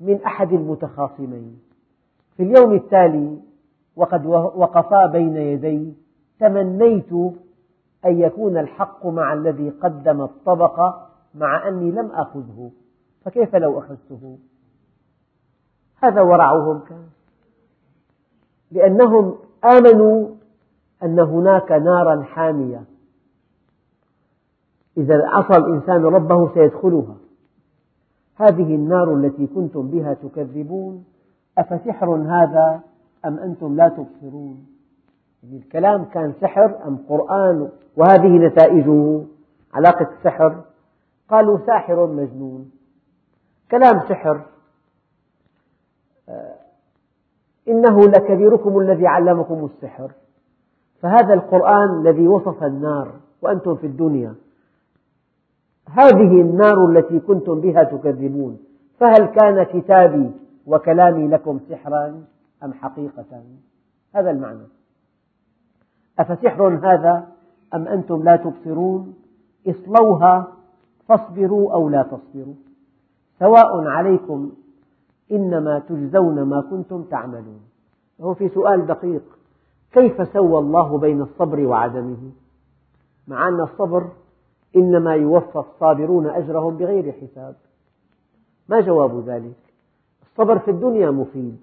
[0.00, 1.60] من أحد المتخاصمين.
[2.36, 3.38] في اليوم التالي
[3.96, 5.94] وقد وقفا بين يدي
[6.40, 7.12] تمنيت
[8.04, 10.94] أن يكون الحق مع الذي قدم الطبق
[11.34, 12.70] مع أني لم أخذه.
[13.24, 14.38] فكيف لو أخذته؟
[15.96, 17.08] هذا ورعهم كان.
[18.70, 20.28] لأنهم آمنوا
[21.02, 22.84] أن هناك نارا حامية.
[24.96, 27.16] إذا عصى الإنسان ربه سيدخلها.
[28.36, 31.04] هذه النار التي كنتم بها تكذبون
[31.58, 32.80] أفسحر هذا
[33.24, 34.66] أم أنتم لا تبصرون؟
[35.42, 39.24] يعني الكلام كان سحر أم قرآن؟ وهذه نتائجه
[39.74, 40.60] علاقة السحر
[41.28, 42.70] قالوا ساحر مجنون.
[43.70, 44.46] كلام سحر.
[46.28, 46.54] آه،
[47.68, 50.12] إنه لكبيركم الذي علمكم السحر.
[51.00, 53.12] فهذا القرآن الذي وصف النار
[53.42, 54.34] وأنتم في الدنيا.
[55.92, 58.58] هذه النار التي كنتم بها تكذبون
[58.98, 60.30] فهل كان كتابي
[60.66, 62.24] وكلامي لكم سحرا
[62.64, 63.42] أم حقيقة؟
[64.14, 64.66] هذا المعنى.
[66.18, 67.28] أفسحر هذا
[67.74, 69.14] أم أنتم لا تبصرون؟
[69.66, 70.52] اصلوها
[71.08, 72.54] فاصبروا أو لا تصبروا.
[73.38, 74.52] سواء عليكم
[75.32, 77.60] إنما تجزون ما كنتم تعملون.
[78.20, 79.22] هو في سؤال دقيق.
[79.92, 82.30] كيف سوى الله بين الصبر وعدمه؟
[83.28, 84.08] مع أن الصبر
[84.76, 87.56] إنما يوفى الصابرون أجرهم بغير حساب.
[88.68, 89.56] ما جواب ذلك؟
[90.22, 91.60] الصبر في الدنيا مفيد.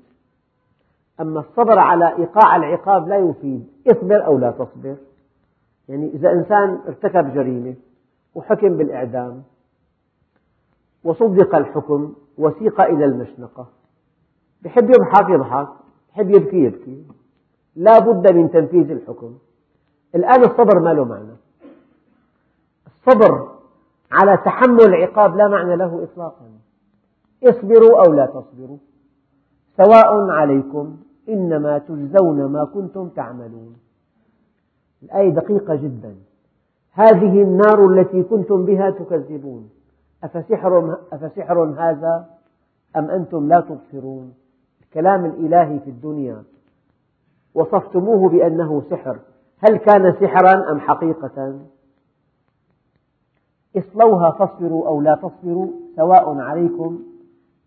[1.22, 3.68] أما الصبر على إيقاع العقاب لا يفيد.
[3.88, 4.95] اصبر أو لا تصبر.
[5.89, 7.76] يعني إذا إنسان ارتكب جريمة
[8.36, 9.43] وحكم بالإعدام
[11.03, 13.68] وصدق الحكم وسيق إلى المشنقة
[14.62, 15.68] بحب يضحك يضحك
[16.10, 17.03] بحب يبكي يبكي
[17.76, 19.38] لا بد من تنفيذ الحكم.
[20.16, 21.36] الآن الصبر ما له معنى.
[23.08, 23.47] الصبر
[24.12, 26.45] على تحمل العقاب لا معنى له إطلاقا.
[27.43, 28.78] اصبروا أو لا تصبروا.
[29.78, 30.97] سواء عليكم
[31.30, 33.76] إنما تجزون ما كنتم تعملون.
[35.03, 36.16] الآية دقيقة جدا.
[36.91, 39.70] هذه النار التي كنتم بها تكذبون.
[40.24, 42.26] أفسحر, أفسحر هذا
[42.95, 44.34] أم أنتم لا تبصرون؟
[44.82, 46.43] الكلام الإلهي في الدنيا.
[47.55, 49.20] وصفتموه بأنه سحر.
[49.60, 51.60] هل كان سحرا أم حقيقة؟
[53.78, 56.99] اصلوها فاصبروا أو لا تصبروا سواء عليكم.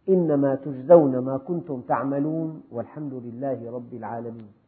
[0.08, 4.59] إنما تجزون ما كنتم تعملون والحمد لله رب العالمين.